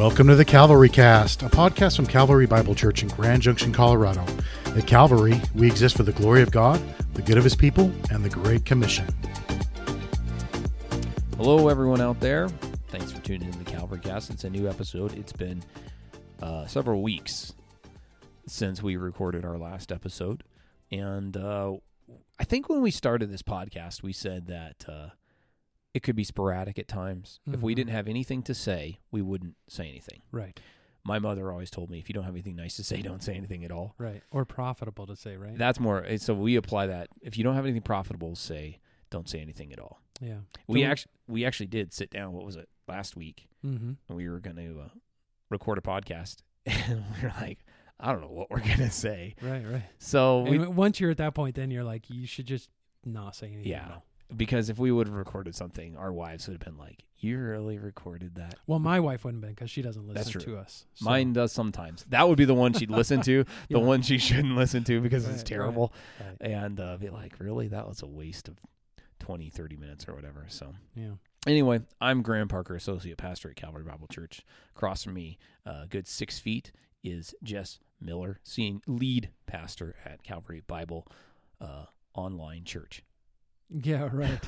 Welcome 0.00 0.28
to 0.28 0.34
the 0.34 0.46
Calvary 0.46 0.88
Cast, 0.88 1.42
a 1.42 1.50
podcast 1.50 1.94
from 1.94 2.06
Calvary 2.06 2.46
Bible 2.46 2.74
Church 2.74 3.02
in 3.02 3.08
Grand 3.10 3.42
Junction, 3.42 3.70
Colorado. 3.70 4.24
At 4.74 4.86
Calvary, 4.86 5.38
we 5.54 5.66
exist 5.66 5.94
for 5.94 6.04
the 6.04 6.12
glory 6.12 6.40
of 6.40 6.50
God, 6.50 6.80
the 7.12 7.20
good 7.20 7.36
of 7.36 7.44
His 7.44 7.54
people, 7.54 7.92
and 8.10 8.24
the 8.24 8.30
Great 8.30 8.64
Commission. 8.64 9.06
Hello, 11.36 11.68
everyone 11.68 12.00
out 12.00 12.18
there. 12.18 12.48
Thanks 12.88 13.12
for 13.12 13.20
tuning 13.20 13.48
in 13.48 13.52
to 13.52 13.58
the 13.58 13.70
Calvary 13.70 14.00
Cast. 14.00 14.30
It's 14.30 14.44
a 14.44 14.48
new 14.48 14.70
episode. 14.70 15.18
It's 15.18 15.34
been 15.34 15.62
uh, 16.40 16.66
several 16.66 17.02
weeks 17.02 17.52
since 18.46 18.82
we 18.82 18.96
recorded 18.96 19.44
our 19.44 19.58
last 19.58 19.92
episode. 19.92 20.44
And 20.90 21.36
uh, 21.36 21.74
I 22.38 22.44
think 22.44 22.70
when 22.70 22.80
we 22.80 22.90
started 22.90 23.30
this 23.30 23.42
podcast, 23.42 24.02
we 24.02 24.14
said 24.14 24.46
that 24.46 24.82
uh, 24.88 25.08
it 25.94 26.02
could 26.02 26.16
be 26.16 26.24
sporadic 26.24 26.78
at 26.78 26.86
times. 26.88 27.40
If 27.52 27.62
we 27.62 27.74
didn't 27.74 27.92
have 27.92 28.06
anything 28.08 28.42
to 28.44 28.54
say, 28.54 29.00
we 29.10 29.22
wouldn't 29.22 29.56
say 29.68 29.88
anything. 29.88 30.22
Right, 30.30 30.58
My 31.04 31.18
mother 31.18 31.50
always 31.50 31.70
told 31.70 31.90
me 31.90 31.98
if 31.98 32.08
you 32.08 32.12
don't 32.14 32.24
have 32.24 32.34
anything 32.34 32.56
nice 32.56 32.76
to 32.76 32.84
say, 32.84 33.02
don't 33.02 33.22
say 33.22 33.34
anything 33.34 33.64
at 33.64 33.70
all. 33.72 33.94
right. 33.98 34.22
Or 34.30 34.44
profitable 34.44 35.06
to 35.06 35.16
say, 35.16 35.36
right? 35.36 35.56
That's 35.58 35.80
more, 35.80 36.04
eh, 36.04 36.18
so 36.18 36.34
we 36.34 36.56
apply 36.56 36.86
that. 36.88 37.08
If 37.22 37.36
you 37.38 37.44
don't 37.44 37.54
have 37.56 37.64
anything 37.64 37.82
profitable 37.82 38.34
to 38.34 38.40
say, 38.40 38.78
don't 39.10 39.28
say 39.28 39.40
anything 39.40 39.72
at 39.72 39.80
all. 39.80 40.00
yeah. 40.20 40.38
We 40.68 40.82
So- 40.82 40.86
actually 40.88 41.12
we 41.26 41.44
actually 41.44 41.66
did 41.66 41.92
sit 41.92 42.10
down. 42.10 42.32
What 42.32 42.44
was 42.44 42.56
it 42.56 42.68
last 42.88 43.16
week? 43.16 43.48
Mm-hmm. 43.66 43.92
and 44.08 44.16
we 44.16 44.28
were 44.28 44.40
going 44.40 44.56
to 44.56 44.80
uh, 44.80 44.88
record 45.50 45.76
a 45.78 45.80
podcast, 45.82 46.36
and 46.66 47.04
we 47.16 47.22
were 47.22 47.32
like, 47.40 47.58
I 47.98 48.12
don't 48.12 48.20
know 48.22 48.28
what 48.28 48.50
we're 48.50 48.60
going 48.60 48.78
to 48.78 48.90
say. 48.90 49.34
Right, 49.42 49.64
right. 49.66 49.82
So 49.98 50.42
we, 50.42 50.58
once 50.58 50.98
you're 51.00 51.10
at 51.10 51.18
that 51.18 51.34
point, 51.34 51.56
then 51.56 51.70
you're 51.70 51.84
like, 51.84 52.08
you 52.08 52.26
should 52.26 52.46
just 52.46 52.70
not 53.04 53.34
say 53.36 53.48
anything. 53.48 53.70
yeah, 53.72 53.84
at 53.86 53.90
all. 53.90 54.04
Because 54.36 54.68
if 54.68 54.78
we 54.78 54.90
would 54.92 55.06
have 55.06 55.16
recorded 55.16 55.54
something, 55.54 55.96
our 55.96 56.12
wives 56.12 56.46
would 56.46 56.54
have 56.54 56.64
been 56.64 56.78
like, 56.78 57.04
"You 57.18 57.38
really 57.38 57.78
recorded 57.78 58.34
that?" 58.36 58.54
Well, 58.66 58.78
my 58.78 59.00
wife 59.00 59.24
wouldn't 59.24 59.42
have 59.42 59.48
been 59.48 59.54
because 59.54 59.70
she 59.70 59.82
doesn't 59.82 60.06
listen 60.06 60.40
to 60.42 60.56
us. 60.56 60.86
So- 60.94 61.04
Mine 61.04 61.32
does 61.32 61.52
sometimes. 61.52 62.04
That 62.08 62.28
would 62.28 62.38
be 62.38 62.44
the 62.44 62.54
one 62.54 62.72
she'd 62.72 62.90
listen 62.90 63.20
to, 63.22 63.44
the 63.68 63.78
Yeah. 63.78 63.84
one 63.84 64.02
she 64.02 64.18
shouldn't 64.18 64.54
listen 64.56 64.84
to 64.84 65.00
because 65.00 65.24
Right, 65.26 65.34
it's 65.34 65.42
terrible, 65.42 65.92
right. 66.20 66.36
and 66.40 66.78
uh, 66.80 66.96
be 66.96 67.08
like, 67.10 67.38
"Really? 67.40 67.68
That 67.68 67.86
was 67.88 68.02
a 68.02 68.06
waste 68.06 68.48
of 68.48 68.58
20, 69.18 69.50
30 69.50 69.76
minutes 69.76 70.06
or 70.08 70.14
whatever." 70.14 70.46
So 70.48 70.74
Yeah. 70.94 71.12
Anyway, 71.46 71.80
I'm 72.02 72.20
Graham 72.22 72.48
Parker, 72.48 72.74
Associate 72.74 73.16
Pastor 73.16 73.48
at 73.50 73.56
Calvary 73.56 73.84
Bible 73.84 74.06
Church. 74.08 74.42
Across 74.76 75.04
from 75.04 75.14
me, 75.14 75.38
uh, 75.64 75.86
good 75.88 76.06
six 76.06 76.38
feet, 76.38 76.70
is 77.02 77.34
Jess 77.42 77.78
Miller, 77.98 78.40
seeing 78.44 78.82
lead 78.86 79.30
pastor 79.46 79.96
at 80.04 80.22
Calvary 80.22 80.60
Bible 80.66 81.06
uh, 81.60 81.86
Online 82.14 82.64
Church. 82.64 83.02
Yeah, 83.70 84.08
right. 84.12 84.40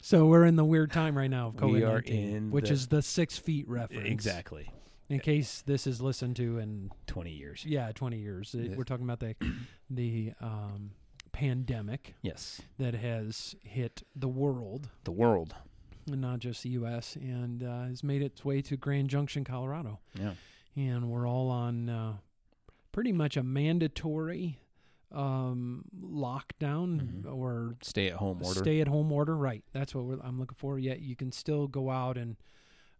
so 0.00 0.26
we're 0.26 0.44
in 0.44 0.56
the 0.56 0.64
weird 0.64 0.92
time 0.92 1.16
right 1.16 1.30
now 1.30 1.46
of 1.48 1.56
COVID 1.56 1.72
We 1.72 1.82
are 1.84 1.98
in 2.00 2.50
which 2.50 2.68
the- 2.68 2.74
is 2.74 2.88
the 2.88 3.02
six 3.02 3.38
feet 3.38 3.68
reference. 3.68 4.08
Exactly, 4.08 4.68
In 5.08 5.20
case 5.20 5.62
this 5.62 5.86
is 5.86 6.00
listened 6.00 6.36
to 6.36 6.58
in 6.58 6.90
20 7.06 7.30
years. 7.32 7.64
yeah 7.66 7.90
twenty 7.94 8.18
years, 8.18 8.54
Uh, 8.54 8.58
Yes. 8.62 8.76
we're 8.76 8.84
talking 8.84 9.04
about 9.04 9.20
the 9.20 9.34
the 9.90 10.32
um, 10.40 10.92
pandemic 11.32 12.14
Yes, 12.22 12.60
that 12.78 12.94
has 12.94 13.54
hit 13.62 14.02
the 14.14 14.28
world. 14.28 14.90
the 15.04 15.12
world. 15.12 15.54
and 16.10 16.20
not 16.20 16.40
just 16.40 16.62
the 16.64 16.70
U.S. 16.70 17.14
and 17.16 17.62
uh, 17.62 17.84
has 17.84 18.02
made 18.02 18.20
its 18.22 18.44
way 18.44 18.60
to 18.62 18.76
Grand 18.76 19.08
Junction, 19.10 19.44
Colorado, 19.44 20.00
Yeah, 20.14 20.34
and 20.76 21.08
we're 21.10 21.28
all 21.28 21.50
on 21.50 21.88
uh, 21.88 22.16
pretty 22.92 23.12
much 23.12 23.36
a 23.36 23.42
mandatory 23.44 24.58
um, 25.12 25.84
lockdown 26.00 27.22
Mhm. 27.24 27.32
or 27.32 27.76
stay 27.82 28.08
at 28.08 28.16
home 28.16 28.40
order. 28.42 28.60
stay-at-home 28.60 29.10
order. 29.12 29.36
Right, 29.36 29.64
that's 29.72 29.94
what 29.94 30.04
we're, 30.04 30.20
I'm 30.20 30.38
looking 30.38 30.56
for. 30.56 30.78
Yet 30.78 31.00
you 31.00 31.16
can 31.16 31.32
still 31.32 31.66
go 31.68 31.90
out 31.90 32.16
and. 32.16 32.36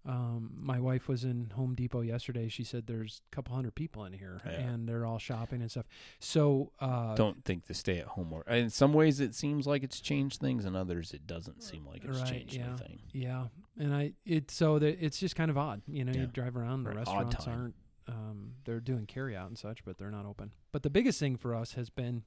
Um, 0.06 0.52
my 0.56 0.80
wife 0.80 1.08
was 1.08 1.24
in 1.24 1.50
Home 1.56 1.74
Depot 1.74 2.00
yesterday. 2.00 2.48
She 2.48 2.64
said 2.64 2.86
there's 2.86 3.20
a 3.30 3.36
couple 3.36 3.54
hundred 3.54 3.74
people 3.74 4.06
in 4.06 4.14
here, 4.14 4.40
Yeah. 4.46 4.52
and 4.52 4.88
they're 4.88 5.04
all 5.04 5.18
shopping 5.18 5.60
and 5.60 5.70
stuff. 5.70 5.84
So 6.18 6.72
uh, 6.80 7.14
Don't 7.16 7.44
think 7.44 7.66
the 7.66 7.74
stay 7.74 7.98
at 7.98 8.06
home 8.06 8.32
order. 8.32 8.50
In 8.50 8.70
some 8.70 8.94
ways, 8.94 9.20
it 9.20 9.34
seems 9.34 9.66
like 9.66 9.82
it's 9.82 10.00
changed 10.00 10.40
things, 10.40 10.64
and 10.64 10.74
others, 10.74 11.12
it 11.12 11.26
doesn't 11.26 11.62
seem 11.62 11.84
like 11.84 12.02
it's 12.02 12.18
Right, 12.18 12.30
changed 12.30 12.54
yeah. 12.54 12.68
anything. 12.68 12.98
Yeah, 13.12 13.48
and 13.78 13.94
I 13.94 14.14
it 14.24 14.50
so 14.50 14.78
that 14.78 15.04
it's 15.04 15.20
just 15.20 15.36
kind 15.36 15.50
of 15.50 15.58
odd. 15.58 15.82
You 15.86 16.06
know, 16.06 16.12
Yeah. 16.14 16.22
you 16.22 16.26
drive 16.28 16.56
around, 16.56 16.84
the 16.84 16.90
Right, 16.92 16.96
restaurants 17.00 17.46
aren't. 17.46 17.74
Um, 18.10 18.52
they're 18.64 18.80
doing 18.80 19.06
carry 19.06 19.36
out 19.36 19.48
and 19.48 19.56
such, 19.58 19.84
but 19.84 19.98
they're 19.98 20.10
not 20.10 20.26
open. 20.26 20.50
But 20.72 20.82
the 20.82 20.90
biggest 20.90 21.20
thing 21.20 21.36
for 21.36 21.54
us 21.54 21.74
has 21.74 21.90
been 21.90 22.24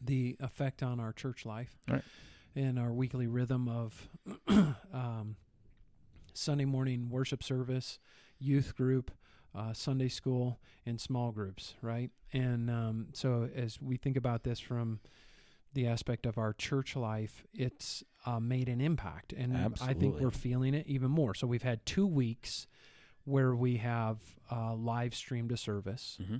the 0.00 0.36
effect 0.40 0.82
on 0.82 1.00
our 1.00 1.12
church 1.12 1.46
life 1.46 1.78
Right. 1.88 2.02
and 2.54 2.78
our 2.78 2.92
weekly 2.92 3.26
rhythm 3.26 3.68
of 3.68 4.08
um, 4.92 5.36
Sunday 6.34 6.64
morning 6.66 7.08
worship 7.08 7.42
service, 7.42 7.98
youth 8.38 8.76
group, 8.76 9.10
uh, 9.54 9.72
Sunday 9.72 10.08
school, 10.08 10.60
and 10.84 11.00
small 11.00 11.32
groups. 11.32 11.74
Right, 11.80 12.10
and 12.32 12.70
um, 12.70 13.06
so 13.14 13.48
as 13.54 13.80
we 13.80 13.96
think 13.96 14.16
about 14.16 14.44
this 14.44 14.60
from 14.60 15.00
the 15.72 15.86
aspect 15.86 16.26
of 16.26 16.36
our 16.38 16.52
church 16.52 16.94
life, 16.96 17.44
it's 17.54 18.02
uh, 18.26 18.40
made 18.40 18.68
an 18.68 18.80
impact, 18.82 19.32
and 19.32 19.56
I 19.80 19.94
think 19.94 20.20
we're 20.20 20.30
feeling 20.30 20.74
it 20.74 20.86
even 20.86 21.10
more. 21.10 21.34
So 21.34 21.46
we've 21.46 21.62
had 21.62 21.86
two 21.86 22.06
weeks 22.06 22.66
where 23.26 23.54
we 23.54 23.76
have 23.76 24.18
uh, 24.50 24.74
live 24.74 25.14
streamed 25.14 25.52
a 25.52 25.56
service, 25.56 26.18
hmm 26.26 26.36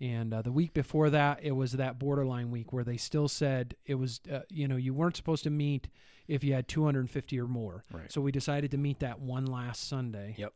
and 0.00 0.34
uh, 0.34 0.42
the 0.42 0.52
week 0.52 0.74
before 0.74 1.08
that, 1.10 1.38
it 1.42 1.52
was 1.52 1.72
that 1.72 1.98
borderline 1.98 2.50
week 2.50 2.72
where 2.72 2.84
they 2.84 2.96
still 2.96 3.28
said 3.28 3.76
it 3.86 3.94
was, 3.94 4.20
uh, 4.30 4.40
you 4.50 4.66
know, 4.66 4.76
you 4.76 4.92
weren't 4.92 5.16
supposed 5.16 5.44
to 5.44 5.50
meet 5.50 5.88
if 6.26 6.42
you 6.42 6.52
had 6.52 6.66
250 6.68 7.40
or 7.40 7.46
more. 7.46 7.84
Right. 7.92 8.10
So 8.10 8.20
we 8.20 8.32
decided 8.32 8.70
to 8.72 8.76
meet 8.76 8.98
that 9.00 9.20
one 9.20 9.46
last 9.46 9.88
Sunday. 9.88 10.34
Yep. 10.36 10.52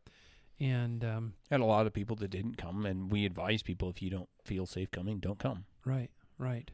And 0.59 1.05
um, 1.05 1.33
Had 1.49 1.61
a 1.61 1.65
lot 1.65 1.87
of 1.87 1.93
people 1.93 2.17
that 2.17 2.29
didn't 2.29 2.57
come, 2.57 2.85
and 2.85 3.09
we 3.11 3.25
advise 3.25 3.63
people 3.63 3.89
if 3.89 4.01
you 4.01 4.09
don't 4.09 4.27
feel 4.43 4.65
safe 4.65 4.91
coming, 4.91 5.19
don't 5.19 5.39
come. 5.39 5.63
Right, 5.85 6.11
right. 6.37 6.69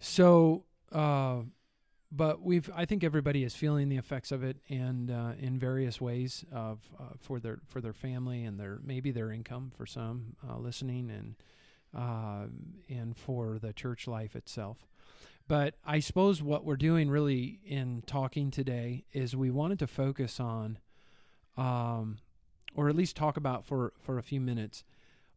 So, 0.00 0.64
uh, 0.92 1.40
but 2.12 2.40
we've 2.42 2.70
I 2.74 2.84
think 2.84 3.02
everybody 3.04 3.42
is 3.44 3.54
feeling 3.54 3.88
the 3.88 3.96
effects 3.96 4.30
of 4.32 4.42
it, 4.44 4.58
and 4.68 5.10
uh, 5.10 5.32
in 5.38 5.58
various 5.58 6.00
ways 6.00 6.44
of 6.52 6.80
uh, 6.98 7.14
for 7.18 7.40
their 7.40 7.58
for 7.66 7.80
their 7.80 7.92
family 7.92 8.44
and 8.44 8.58
their 8.58 8.78
maybe 8.84 9.10
their 9.10 9.30
income 9.32 9.70
for 9.76 9.86
some 9.86 10.36
uh, 10.48 10.56
listening 10.58 11.10
and 11.10 11.34
uh, 11.94 12.46
and 12.88 13.16
for 13.16 13.58
the 13.58 13.72
church 13.72 14.06
life 14.06 14.36
itself. 14.36 14.86
But 15.48 15.74
I 15.84 16.00
suppose 16.00 16.42
what 16.42 16.64
we're 16.64 16.76
doing 16.76 17.08
really 17.08 17.60
in 17.64 18.02
talking 18.06 18.50
today 18.50 19.04
is 19.12 19.36
we 19.36 19.50
wanted 19.52 19.78
to 19.78 19.86
focus 19.86 20.40
on, 20.40 20.78
um, 21.56 22.18
or 22.74 22.88
at 22.88 22.96
least 22.96 23.16
talk 23.16 23.36
about 23.36 23.64
for 23.64 23.92
for 24.00 24.18
a 24.18 24.22
few 24.22 24.40
minutes, 24.40 24.84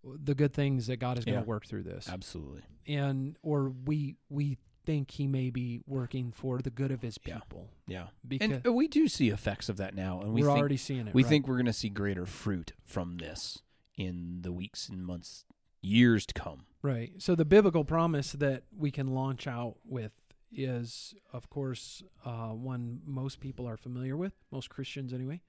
the 0.03 0.34
good 0.36 0.53
things 0.53 0.88
that 0.88 0.97
God 0.97 1.18
is 1.19 1.25
going 1.25 1.36
Yeah. 1.38 1.41
to 1.44 1.47
work 1.47 1.66
through 1.66 1.84
this 1.84 2.09
Absolutely. 2.09 2.62
and 2.88 3.38
or 3.44 3.69
we 3.86 4.16
we 4.30 4.57
think 4.85 5.12
he 5.12 5.28
may 5.28 5.50
be 5.50 5.81
working 5.85 6.31
for 6.31 6.59
the 6.59 6.69
good 6.69 6.91
of 6.91 7.01
his 7.01 7.17
people 7.17 7.69
Yeah. 7.88 8.07
because 8.28 8.50
And 8.51 8.67
uh, 8.67 8.73
we 8.73 8.88
do 8.88 9.07
see 9.07 9.29
effects 9.29 9.69
of 9.69 9.78
that 9.78 9.94
now, 9.95 10.22
and 10.22 10.34
we 10.34 10.41
we're 10.41 10.47
think 10.47 10.59
already 10.59 10.78
seeing 10.78 11.07
it. 11.07 11.13
we 11.13 11.23
right. 11.23 11.29
think 11.29 11.47
we're 11.47 11.56
going 11.56 11.66
to 11.67 11.73
see 11.73 11.90
greater 11.90 12.25
fruit 12.25 12.73
from 12.84 13.18
this 13.18 13.59
in 13.95 14.39
the 14.41 14.51
weeks 14.51 14.88
and 14.89 15.06
months, 15.06 15.45
years 15.81 16.25
to 16.25 16.34
come. 16.34 16.66
right. 16.81 17.12
So 17.18 17.35
the 17.35 17.45
biblical 17.45 17.84
promise 17.84 18.31
that 18.34 18.63
we 18.75 18.91
can 18.91 19.07
launch 19.07 19.45
out 19.47 19.75
with 19.85 20.12
is, 20.51 21.13
of 21.31 21.50
course, 21.50 22.01
uh, 22.25 22.47
one 22.50 23.01
most 23.06 23.39
people 23.39 23.68
are 23.68 23.78
familiar 23.78 24.18
with, 24.18 24.34
most 24.51 24.69
Christians 24.69 25.13
anyway. 25.13 25.41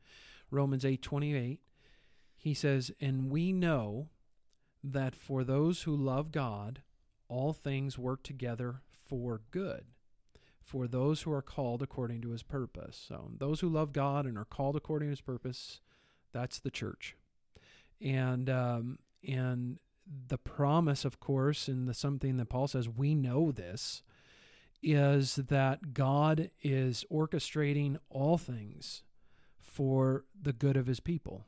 Romans 0.51 0.85
eight 0.85 1.01
twenty 1.01 1.35
eight. 1.35 1.61
He 2.37 2.53
says, 2.55 2.91
"And 3.01 3.31
we 3.31 3.53
know 3.53 4.09
that 4.83 5.15
for 5.15 5.45
those 5.45 5.83
who 5.83 5.95
love 5.97 6.33
God, 6.33 6.83
all 7.29 7.53
things 7.53 7.99
work 7.99 8.23
together 8.23 8.83
for 9.11 9.43
good." 9.51 9.85
for 10.71 10.87
those 10.87 11.23
who 11.23 11.33
are 11.33 11.43
called 11.43 11.83
according 11.83 12.21
to 12.21 12.31
his 12.31 12.45
purpose. 12.45 13.05
So, 13.09 13.33
those 13.37 13.59
who 13.59 13.69
love 13.69 13.93
God 13.93 14.25
and 14.25 14.39
are 14.39 14.45
called 14.45 14.77
according 14.77 15.09
to 15.09 15.11
his 15.11 15.21
purpose, 15.21 15.81
that's 16.33 16.61
the 16.61 16.71
church. 16.71 17.17
And 18.01 18.49
um, 18.49 19.01
and 19.27 19.81
the 20.29 20.39
promise, 20.39 21.05
of 21.05 21.19
course, 21.19 21.67
and 21.67 21.89
the 21.89 21.95
something 21.95 22.37
that 22.37 22.49
Paul 22.49 22.69
says, 22.69 22.89
we 22.89 23.17
know 23.17 23.51
this, 23.51 24.03
is 24.81 25.37
that 25.37 25.93
God 25.93 26.51
is 26.63 27.05
orchestrating 27.11 27.97
all 28.09 28.39
things 28.39 29.03
for 29.59 30.25
the 30.41 30.53
good 30.53 30.77
of 30.77 30.87
his 30.87 31.01
people. 31.01 31.47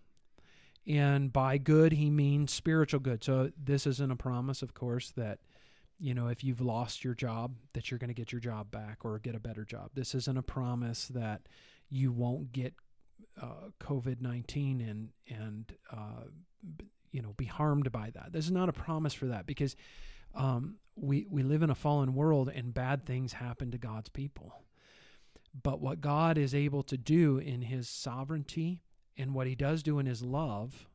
And 0.85 1.33
by 1.33 1.59
good, 1.59 1.93
he 1.93 2.11
means 2.11 2.53
spiritual 2.53 2.99
good. 2.99 3.23
So, 3.23 3.53
this 3.57 3.87
isn't 3.87 4.11
a 4.11 4.17
promise, 4.17 4.63
of 4.63 4.75
course, 4.75 5.13
that 5.13 5.39
you 6.03 6.15
know, 6.15 6.29
if 6.29 6.43
you've 6.43 6.61
lost 6.61 7.05
your 7.05 7.15
job, 7.15 7.55
that 7.75 7.91
you're 7.91 7.99
going 7.99 8.09
to 8.09 8.15
get 8.15 8.33
your 8.33 8.41
job 8.41 8.71
back 8.71 9.05
or 9.05 9.19
get 9.19 9.35
a 9.35 9.41
better 9.41 9.65
job. 9.65 9.91
This 9.95 10.15
isn't 10.15 10.37
a 10.37 10.43
promise 10.43 11.07
that 11.09 11.43
you 11.89 12.13
won't 12.13 12.53
get 12.53 12.75
uh, 13.41 13.71
COVID 13.81 14.21
nineteen 14.21 14.81
and 14.81 15.11
and 15.29 15.73
uh, 15.91 16.25
you 17.13 17.23
know 17.23 17.35
be 17.37 17.45
harmed 17.45 17.93
by 17.93 18.11
that. 18.11 18.33
This 18.33 18.45
is 18.45 18.51
not 18.51 18.69
a 18.69 18.73
promise 18.73 19.15
for 19.15 19.27
that 19.27 19.47
because 19.47 19.77
um, 20.35 20.77
we 20.97 21.27
we 21.31 21.43
live 21.43 21.63
in 21.63 21.71
a 21.71 21.75
fallen 21.75 22.15
world 22.15 22.51
and 22.53 22.75
bad 22.75 23.07
things 23.07 23.35
happen 23.35 23.71
to 23.71 23.79
God's 23.79 24.09
people. 24.09 24.53
But 25.63 25.81
what 25.81 26.01
God 26.01 26.39
is 26.39 26.55
able 26.55 26.83
to 26.85 26.97
do 26.97 27.39
in 27.39 27.63
His 27.63 27.89
sovereignty 27.89 28.81
and 29.17 29.35
what 29.35 29.47
he 29.47 29.55
does 29.55 29.83
do 29.83 29.99
in 29.99 30.07
his 30.07 30.23
love 30.23 30.89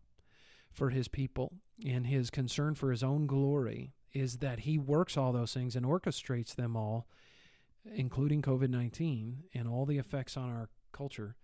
for 0.71 0.89
his 0.89 1.07
people 1.07 1.54
and 1.86 2.07
his 2.07 2.30
concern 2.30 2.75
for 2.75 2.92
his 2.92 3.04
own 3.04 3.27
glory 3.27 3.94
is 4.13 4.38
that 4.38 4.62
he 4.62 4.77
works 4.77 5.18
all 5.18 5.31
those 5.31 5.54
things 5.54 5.75
and 5.75 5.86
orchestrates 5.86 6.56
them 6.56 6.75
all, 6.75 7.07
including 7.86 8.42
COVID 8.42 8.69
19 8.69 9.44
and 9.54 9.68
all 9.68 9.86
the 9.86 9.98
effects 9.98 10.38
on 10.38 10.50
our 10.50 10.69
culture, 10.92 11.36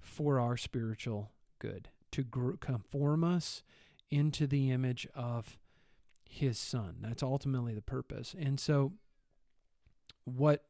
for 0.00 0.38
our 0.40 0.56
spiritual 0.56 1.32
good, 1.58 1.88
to 2.12 2.24
conform 2.60 3.24
us 3.24 3.62
into 4.10 4.46
the 4.46 4.70
image 4.70 5.06
of 5.14 5.58
his 6.28 6.58
son. 6.58 6.96
That's 7.00 7.22
ultimately 7.22 7.74
the 7.74 7.82
purpose. 7.82 8.34
And 8.38 8.58
so, 8.60 8.92
what 10.24 10.64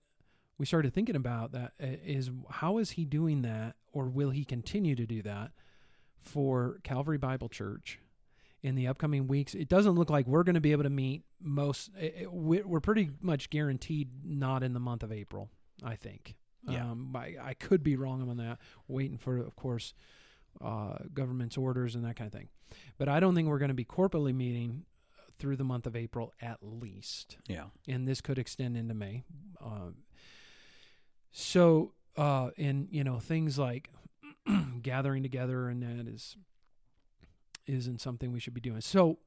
we 0.58 0.66
started 0.66 0.94
thinking 0.94 1.16
about 1.16 1.52
that 1.52 1.72
uh, 1.82 1.96
is 2.04 2.30
how 2.50 2.78
is 2.78 2.92
he 2.92 3.04
doing 3.04 3.42
that, 3.42 3.76
or 3.92 4.06
will 4.06 4.30
he 4.30 4.44
continue 4.44 4.94
to 4.94 5.06
do 5.06 5.22
that 5.22 5.52
for 6.18 6.80
Calvary 6.82 7.18
Bible 7.18 7.48
Church 7.48 7.98
in 8.62 8.74
the 8.74 8.86
upcoming 8.86 9.26
weeks? 9.26 9.54
It 9.54 9.68
doesn't 9.68 9.92
look 9.92 10.10
like 10.10 10.26
we're 10.26 10.42
going 10.42 10.54
to 10.54 10.60
be 10.60 10.72
able 10.72 10.84
to 10.84 10.90
meet 10.90 11.22
most. 11.40 11.90
It, 11.98 12.30
we're 12.30 12.80
pretty 12.80 13.10
much 13.20 13.50
guaranteed 13.50 14.10
not 14.24 14.62
in 14.62 14.72
the 14.72 14.80
month 14.80 15.02
of 15.02 15.12
April. 15.12 15.50
I 15.84 15.96
think. 15.96 16.36
Yeah. 16.68 16.90
Um, 16.90 17.14
I, 17.14 17.34
I 17.40 17.54
could 17.54 17.82
be 17.82 17.96
wrong 17.96 18.28
on 18.28 18.36
that. 18.38 18.58
Waiting 18.88 19.18
for, 19.18 19.36
of 19.38 19.54
course, 19.56 19.94
uh, 20.60 20.96
government's 21.12 21.56
orders 21.56 21.94
and 21.94 22.04
that 22.04 22.16
kind 22.16 22.26
of 22.26 22.32
thing. 22.32 22.48
But 22.98 23.08
I 23.08 23.20
don't 23.20 23.34
think 23.34 23.48
we're 23.48 23.58
going 23.58 23.68
to 23.68 23.74
be 23.74 23.84
corporately 23.84 24.34
meeting 24.34 24.84
through 25.38 25.56
the 25.56 25.64
month 25.64 25.86
of 25.86 25.94
April 25.94 26.32
at 26.40 26.58
least. 26.62 27.36
Yeah. 27.46 27.66
And 27.86 28.08
this 28.08 28.20
could 28.20 28.38
extend 28.38 28.76
into 28.76 28.94
May. 28.94 29.22
Uh, 29.62 29.90
so, 31.30 31.92
uh, 32.16 32.50
and 32.56 32.88
you 32.90 33.04
know, 33.04 33.18
things 33.18 33.58
like 33.58 33.90
gathering 34.82 35.22
together 35.22 35.68
and 35.68 35.82
that 35.82 36.08
is 36.10 36.36
isn't 37.66 38.00
something 38.00 38.32
we 38.32 38.40
should 38.40 38.54
be 38.54 38.60
doing. 38.60 38.80
So, 38.80 39.18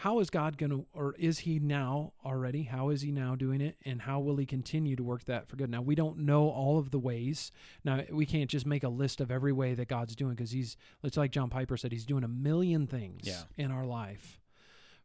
how 0.00 0.18
is 0.18 0.28
God 0.28 0.58
going 0.58 0.70
to, 0.70 0.86
or 0.92 1.14
is 1.18 1.38
He 1.40 1.58
now 1.58 2.12
already? 2.22 2.64
How 2.64 2.90
is 2.90 3.00
He 3.00 3.10
now 3.10 3.34
doing 3.34 3.62
it, 3.62 3.76
and 3.86 4.02
how 4.02 4.20
will 4.20 4.36
He 4.36 4.44
continue 4.44 4.94
to 4.94 5.02
work 5.02 5.24
that 5.24 5.48
for 5.48 5.56
good? 5.56 5.70
Now, 5.70 5.80
we 5.80 5.94
don't 5.94 6.18
know 6.18 6.50
all 6.50 6.78
of 6.78 6.90
the 6.90 6.98
ways. 6.98 7.50
Now, 7.82 8.02
we 8.10 8.26
can't 8.26 8.50
just 8.50 8.66
make 8.66 8.84
a 8.84 8.90
list 8.90 9.22
of 9.22 9.30
every 9.30 9.52
way 9.52 9.72
that 9.72 9.88
God's 9.88 10.14
doing 10.14 10.34
because 10.34 10.50
He's, 10.50 10.76
it's 11.02 11.16
like 11.16 11.30
John 11.30 11.48
Piper 11.48 11.78
said, 11.78 11.92
He's 11.92 12.04
doing 12.04 12.24
a 12.24 12.28
million 12.28 12.86
things 12.86 13.22
Yeah. 13.26 13.42
in 13.56 13.70
our 13.70 13.86
life 13.86 14.38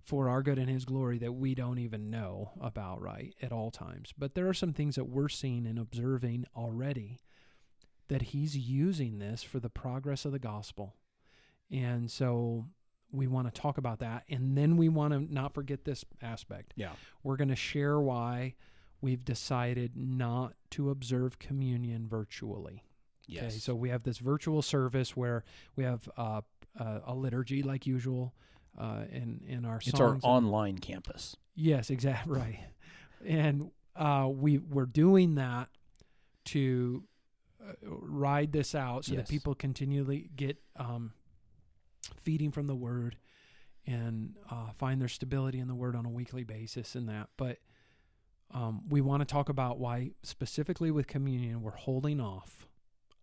for 0.03 0.27
our 0.27 0.41
good 0.43 0.57
and 0.59 0.69
His 0.69 0.83
glory 0.83 1.17
that 1.19 1.31
we 1.33 1.55
don't 1.55 1.79
even 1.79 2.09
know 2.09 2.51
about 2.59 3.01
right 3.01 3.33
at 3.41 3.53
all 3.53 3.71
times. 3.71 4.13
But 4.17 4.35
there 4.35 4.49
are 4.49 4.53
some 4.53 4.73
things 4.73 4.95
that 4.95 5.05
we're 5.05 5.29
seeing 5.29 5.65
and 5.65 5.79
observing 5.79 6.47
already 6.53 7.21
that 8.09 8.23
He's 8.23 8.57
using 8.57 9.19
this 9.19 9.41
for 9.41 9.61
the 9.61 9.69
progress 9.69 10.25
of 10.25 10.33
the 10.33 10.39
gospel. 10.39 10.95
And 11.71 12.11
so 12.11 12.65
we 13.11 13.27
want 13.27 13.53
to 13.53 13.61
talk 13.61 13.77
about 13.77 13.99
that. 13.99 14.23
And 14.29 14.57
then 14.57 14.77
we 14.77 14.89
want 14.89 15.13
to 15.13 15.33
not 15.33 15.53
forget 15.53 15.83
this 15.85 16.05
aspect. 16.21 16.73
Yeah. 16.75 16.91
We're 17.23 17.37
going 17.37 17.49
to 17.49 17.55
share 17.55 17.99
why 17.99 18.55
we've 19.01 19.25
decided 19.25 19.91
not 19.95 20.53
to 20.71 20.89
observe 20.91 21.39
communion 21.39 22.07
virtually. 22.07 22.83
Yes. 23.27 23.43
Okay, 23.43 23.51
so 23.59 23.75
we 23.75 23.89
have 23.89 24.03
this 24.03 24.17
virtual 24.17 24.61
service 24.61 25.15
where 25.15 25.43
we 25.75 25.83
have 25.83 26.07
uh, 26.17 26.41
uh, 26.79 26.99
a 27.05 27.13
liturgy 27.15 27.63
like 27.63 27.85
usual 27.85 28.33
uh, 28.77 29.03
in 29.11 29.41
in 29.47 29.65
our 29.65 29.77
it's 29.85 29.99
our 29.99 30.17
online 30.23 30.77
campus. 30.77 31.35
yes, 31.55 31.89
exactly 31.89 32.37
right. 32.39 32.59
And 33.25 33.71
uh, 33.95 34.29
we 34.31 34.57
we're 34.57 34.85
doing 34.85 35.35
that 35.35 35.69
to 36.45 37.03
uh, 37.61 37.73
ride 37.89 38.51
this 38.51 38.73
out 38.73 39.05
so 39.05 39.13
Yes. 39.13 39.21
that 39.27 39.29
people 39.29 39.53
continually 39.55 40.29
get 40.35 40.57
um, 40.77 41.13
feeding 42.19 42.51
from 42.51 42.67
the 42.67 42.75
Word 42.75 43.17
and 43.87 44.35
uh, 44.49 44.71
find 44.71 45.01
their 45.01 45.07
stability 45.07 45.59
in 45.59 45.67
the 45.67 45.75
Word 45.75 45.95
on 45.95 46.05
a 46.05 46.09
weekly 46.09 46.43
basis 46.43 46.95
and 46.95 47.09
that. 47.09 47.29
But 47.37 47.57
um, 48.51 48.83
we 48.89 49.01
want 49.01 49.21
to 49.21 49.25
talk 49.25 49.49
about 49.49 49.79
why, 49.79 50.11
specifically 50.23 50.91
with 50.91 51.07
communion, 51.07 51.61
we're 51.61 51.71
holding 51.71 52.19
off 52.19 52.67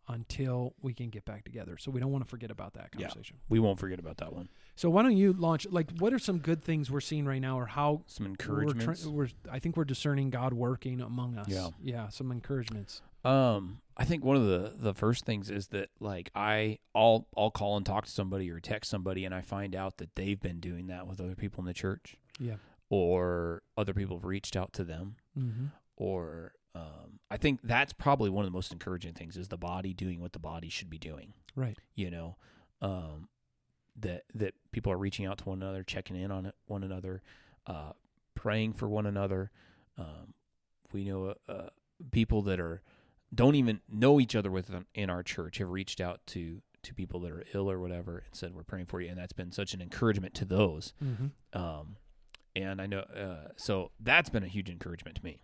until 0.08 0.74
we 0.82 0.94
can 0.94 1.10
get 1.10 1.24
back 1.24 1.44
together. 1.44 1.76
So 1.78 1.90
we 1.90 2.00
don't 2.00 2.10
want 2.10 2.24
to 2.24 2.28
forget 2.30 2.50
about 2.50 2.74
that 2.74 2.92
conversation. 2.92 3.36
Yeah. 3.38 3.44
We 3.50 3.58
won't 3.60 3.78
forget 3.78 3.98
about 3.98 4.16
that 4.18 4.32
one. 4.32 4.48
So 4.74 4.88
why 4.90 5.02
don't 5.02 5.16
you 5.16 5.32
launch? 5.32 5.66
Like, 5.70 5.90
what 5.98 6.12
are 6.14 6.18
some 6.18 6.38
good 6.38 6.62
things 6.64 6.90
we're 6.90 7.00
seeing 7.00 7.26
right 7.26 7.40
now, 7.40 7.58
or 7.58 7.66
how 7.66 8.02
Some 8.06 8.24
we're, 8.24 8.30
encouragements. 8.30 9.02
tra- 9.02 9.10
we're 9.10 9.28
I 9.50 9.58
think 9.58 9.76
we're 9.76 9.84
discerning 9.84 10.30
God 10.30 10.52
working 10.54 11.00
among 11.00 11.36
us. 11.36 11.48
Yeah. 11.48 11.68
yeah. 11.82 12.08
Some 12.08 12.30
encouragements. 12.32 13.02
Um, 13.24 13.80
I 13.96 14.04
think 14.04 14.24
one 14.24 14.36
of 14.36 14.46
the 14.46 14.72
the 14.78 14.94
first 14.94 15.24
things 15.24 15.50
is 15.50 15.68
that 15.68 15.90
like 16.00 16.30
I 16.34 16.78
I'll 16.94 17.26
I'll 17.36 17.50
call 17.50 17.76
and 17.76 17.84
talk 17.84 18.06
to 18.06 18.10
somebody 18.10 18.48
or 18.50 18.60
text 18.60 18.90
somebody 18.90 19.24
and 19.24 19.34
I 19.34 19.40
find 19.42 19.74
out 19.74 19.96
that 19.98 20.14
they've 20.14 20.40
been 20.40 20.60
doing 20.60 20.86
that 20.86 21.06
with 21.06 21.20
other 21.20 21.34
people 21.34 21.60
in 21.60 21.66
the 21.66 21.74
church 21.74 22.16
Yeah. 22.38 22.54
or 22.90 23.62
other 23.76 23.92
people 23.92 24.16
have 24.18 24.24
reached 24.24 24.56
out 24.56 24.72
to 24.74 24.84
them 24.84 25.16
Mm-hmm. 25.38 25.66
or 25.96 26.52
um, 26.78 27.18
I 27.30 27.36
think 27.36 27.60
that's 27.62 27.92
probably 27.92 28.30
one 28.30 28.44
of 28.44 28.50
the 28.50 28.56
most 28.56 28.72
encouraging 28.72 29.14
things 29.14 29.36
is 29.36 29.48
the 29.48 29.58
body 29.58 29.92
doing 29.92 30.20
what 30.20 30.32
the 30.32 30.38
body 30.38 30.68
should 30.68 30.88
be 30.88 30.98
doing. 30.98 31.34
Right. 31.54 31.76
You 31.94 32.10
know, 32.10 32.36
um, 32.80 33.28
that 34.00 34.24
that 34.34 34.54
people 34.72 34.92
are 34.92 34.98
reaching 34.98 35.26
out 35.26 35.38
to 35.38 35.44
one 35.44 35.62
another, 35.62 35.82
checking 35.82 36.16
in 36.16 36.30
on 36.30 36.52
one 36.66 36.84
another, 36.84 37.22
uh, 37.66 37.92
praying 38.34 38.74
for 38.74 38.88
one 38.88 39.06
another. 39.06 39.50
Um, 39.96 40.34
we 40.92 41.04
know 41.04 41.34
uh, 41.48 41.68
people 42.12 42.42
that 42.42 42.60
are 42.60 42.82
don't 43.34 43.56
even 43.56 43.80
know 43.90 44.20
each 44.20 44.36
other 44.36 44.50
within 44.50 44.86
in 44.94 45.10
our 45.10 45.22
church 45.22 45.58
have 45.58 45.68
reached 45.68 46.00
out 46.00 46.20
to 46.28 46.62
to 46.84 46.94
people 46.94 47.20
that 47.20 47.32
are 47.32 47.44
ill 47.54 47.68
or 47.68 47.80
whatever 47.80 48.18
and 48.18 48.34
said 48.34 48.54
we're 48.54 48.62
praying 48.62 48.86
for 48.86 49.00
you, 49.00 49.08
and 49.08 49.18
that's 49.18 49.32
been 49.32 49.50
such 49.50 49.74
an 49.74 49.82
encouragement 49.82 50.34
to 50.34 50.44
those. 50.44 50.92
Mm-hmm. 51.04 51.58
Um, 51.58 51.96
and 52.54 52.80
I 52.80 52.86
know, 52.86 53.00
uh, 53.00 53.48
so 53.56 53.90
that's 54.00 54.30
been 54.30 54.44
a 54.44 54.48
huge 54.48 54.70
encouragement 54.70 55.16
to 55.16 55.24
me. 55.24 55.40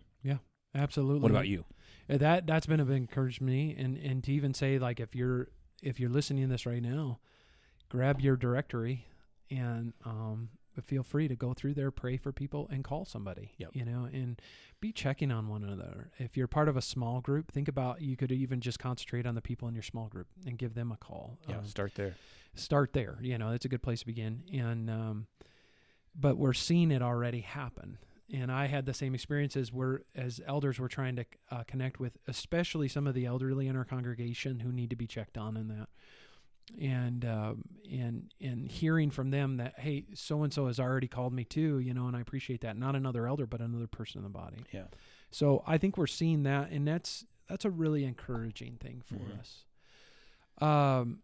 Absolutely. 0.75 1.21
What 1.21 1.31
about 1.31 1.47
you? 1.47 1.65
Uh, 2.09 2.17
That 2.17 2.45
that's 2.45 2.65
been 2.67 2.79
a 2.79 2.85
big 2.85 2.97
encouragement 2.97 3.49
to 3.49 3.55
me, 3.57 3.75
and 3.77 3.97
and 3.97 4.23
to 4.25 4.31
even 4.31 4.53
say 4.53 4.77
like 4.77 4.99
if 4.99 5.15
you're 5.15 5.47
if 5.81 5.99
you're 5.99 6.09
listening 6.09 6.43
to 6.43 6.49
this 6.49 6.65
right 6.65 6.81
now, 6.83 7.19
grab 7.89 8.19
your 8.21 8.35
directory 8.35 9.07
and 9.49 9.93
um 10.03 10.49
feel 10.83 11.03
free 11.03 11.29
to 11.29 11.35
go 11.37 11.53
through 11.53 11.73
there, 11.73 11.89
pray 11.89 12.17
for 12.17 12.33
people, 12.33 12.67
and 12.69 12.83
call 12.83 13.05
somebody. 13.05 13.51
Yep. 13.57 13.69
You 13.73 13.85
know, 13.85 14.09
and 14.11 14.41
be 14.81 14.91
checking 14.91 15.31
on 15.31 15.47
one 15.47 15.63
another. 15.63 16.11
If 16.19 16.35
you're 16.35 16.47
part 16.49 16.67
of 16.67 16.75
a 16.75 16.81
small 16.81 17.21
group, 17.21 17.49
think 17.53 17.69
about 17.69 18.01
you 18.01 18.17
could 18.17 18.29
even 18.31 18.59
just 18.59 18.77
concentrate 18.77 19.25
on 19.25 19.35
the 19.35 19.41
people 19.41 19.69
in 19.69 19.73
your 19.73 19.83
small 19.83 20.07
group 20.09 20.27
and 20.45 20.57
give 20.57 20.73
them 20.73 20.91
a 20.91 20.97
call. 20.97 21.37
Yeah, 21.47 21.59
Um, 21.59 21.65
start 21.65 21.95
there. 21.95 22.15
start 22.55 22.91
there. 22.91 23.17
You 23.21 23.37
know, 23.37 23.51
it's 23.51 23.63
a 23.63 23.69
good 23.69 23.81
place 23.81 24.01
to 24.01 24.05
begin. 24.05 24.43
And 24.53 24.89
um, 24.89 25.27
but 26.13 26.35
we're 26.37 26.51
seeing 26.53 26.91
it 26.91 27.01
already 27.01 27.39
happen. 27.39 27.97
And 28.33 28.51
I 28.51 28.65
had 28.65 28.85
the 28.87 28.93
same 28.93 29.13
experiences 29.13 29.71
where, 29.71 30.01
as 30.15 30.41
elders, 30.47 30.79
we're 30.79 30.87
trying 30.87 31.15
to 31.17 31.25
uh, 31.51 31.63
connect 31.67 31.99
with, 31.99 32.17
especially 32.27 32.87
some 32.87 33.05
of 33.05 33.13
the 33.13 33.25
elderly 33.25 33.67
in 33.67 33.75
our 33.75 33.85
congregation 33.85 34.61
who 34.61 34.71
need 34.71 34.89
to 34.89 34.95
be 34.95 35.05
checked 35.05 35.37
on 35.37 35.55
in 35.55 35.67
that, 35.67 35.89
and 36.81 37.23
um, 37.23 37.63
and 37.91 38.31
and 38.41 38.67
hearing 38.67 39.11
from 39.11 39.29
them 39.29 39.57
that 39.57 39.75
hey, 39.79 40.05
so 40.15 40.41
and 40.41 40.51
so 40.51 40.65
has 40.65 40.79
already 40.79 41.07
called 41.07 41.33
me 41.33 41.43
too, 41.43 41.77
you 41.79 41.93
know, 41.93 42.07
and 42.07 42.15
I 42.17 42.21
appreciate 42.21 42.61
that. 42.61 42.75
Not 42.77 42.95
another 42.95 43.27
elder, 43.27 43.45
but 43.45 43.61
another 43.61 43.85
person 43.85 44.17
in 44.17 44.23
the 44.23 44.29
body. 44.29 44.63
Yeah. 44.71 44.85
So 45.29 45.63
I 45.67 45.77
think 45.77 45.95
we're 45.95 46.07
seeing 46.07 46.41
that, 46.43 46.71
and 46.71 46.87
that's 46.87 47.25
that's 47.47 47.63
a 47.65 47.69
really 47.69 48.05
encouraging 48.05 48.77
thing 48.77 49.03
for 49.05 49.15
Mhm. 49.15 49.39
us. 49.39 49.65
Um, 50.59 51.19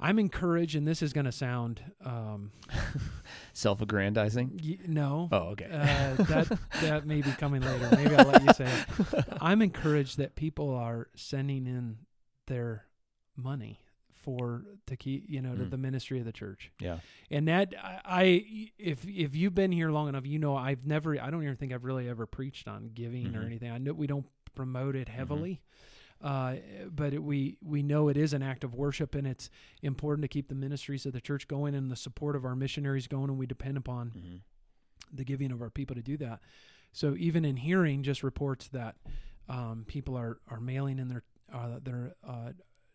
I'm 0.00 0.18
encouraged, 0.18 0.74
and 0.74 0.86
this 0.86 1.02
is 1.02 1.12
going 1.12 1.26
to 1.26 1.32
sound 1.32 1.80
um, 2.04 2.50
Self-aggrandizing. 3.52 4.60
y- 4.62 4.78
no. 4.86 5.28
Oh, 5.30 5.36
okay. 5.52 5.66
Uh, 5.66 6.22
that 6.24 6.58
that 6.82 7.06
may 7.06 7.22
be 7.22 7.30
coming 7.32 7.62
later. 7.62 7.88
Maybe 7.94 8.14
I'll 8.14 8.26
let 8.26 8.42
you 8.42 8.52
say 8.52 8.64
it. 8.70 9.24
I'm 9.40 9.62
encouraged 9.62 10.18
that 10.18 10.34
people 10.34 10.74
are 10.74 11.08
sending 11.14 11.66
in 11.66 11.98
their 12.46 12.84
money 13.36 13.80
for 14.22 14.64
to 14.86 14.96
keep 14.96 15.24
you 15.28 15.40
know 15.42 15.54
to 15.54 15.64
Mm. 15.64 15.70
the 15.70 15.76
ministry 15.78 16.18
of 16.18 16.24
the 16.24 16.32
church. 16.32 16.72
yeah. 16.80 16.98
And 17.30 17.46
that 17.48 17.74
I, 17.82 18.00
I 18.04 18.68
if 18.78 19.06
if 19.06 19.36
you've 19.36 19.54
been 19.54 19.70
here 19.72 19.90
long 19.90 20.08
enough, 20.08 20.26
you 20.26 20.38
know 20.38 20.56
I've 20.56 20.84
never 20.86 21.20
I 21.20 21.30
don't 21.30 21.42
even 21.42 21.56
think 21.56 21.72
I've 21.72 21.84
really 21.84 22.08
ever 22.08 22.26
preached 22.26 22.66
on 22.66 22.90
giving 22.94 23.34
or 23.36 23.40
Mhm. 23.42 23.46
anything. 23.46 23.70
I 23.70 23.78
know 23.78 23.92
we 23.92 24.06
don't 24.06 24.26
promote 24.54 24.96
it 24.96 25.08
Mm-hmm. 25.08 25.16
Uh, 26.24 26.56
but 26.90 27.12
it, 27.12 27.22
we 27.22 27.58
we 27.62 27.82
know 27.82 28.08
it 28.08 28.16
is 28.16 28.32
an 28.32 28.42
act 28.42 28.64
of 28.64 28.74
worship, 28.74 29.14
and 29.14 29.26
it's 29.26 29.50
important 29.82 30.22
to 30.22 30.28
keep 30.28 30.48
the 30.48 30.54
ministries 30.54 31.04
of 31.06 31.12
the 31.12 31.20
church 31.20 31.46
going 31.46 31.74
and 31.74 31.90
the 31.90 31.96
support 31.96 32.34
of 32.34 32.44
our 32.46 32.56
missionaries 32.56 33.06
going, 33.06 33.28
and 33.28 33.38
we 33.38 33.46
depend 33.46 33.76
upon 33.76 34.08
hmm 34.10 34.36
the 35.12 35.22
giving 35.24 35.52
of 35.52 35.60
our 35.62 35.70
people 35.70 35.94
to 35.94 36.02
do 36.02 36.16
that. 36.16 36.40
So 36.92 37.14
even 37.16 37.44
in 37.44 37.56
hearing 37.56 38.02
just 38.02 38.22
reports 38.24 38.68
that 38.68 38.96
um, 39.48 39.84
people 39.86 40.16
are, 40.16 40.38
are 40.48 40.58
mailing 40.60 40.98
in 40.98 41.08
their 41.08 41.22
uh, 41.52 41.78
their 41.82 42.14
uh, 42.26 42.52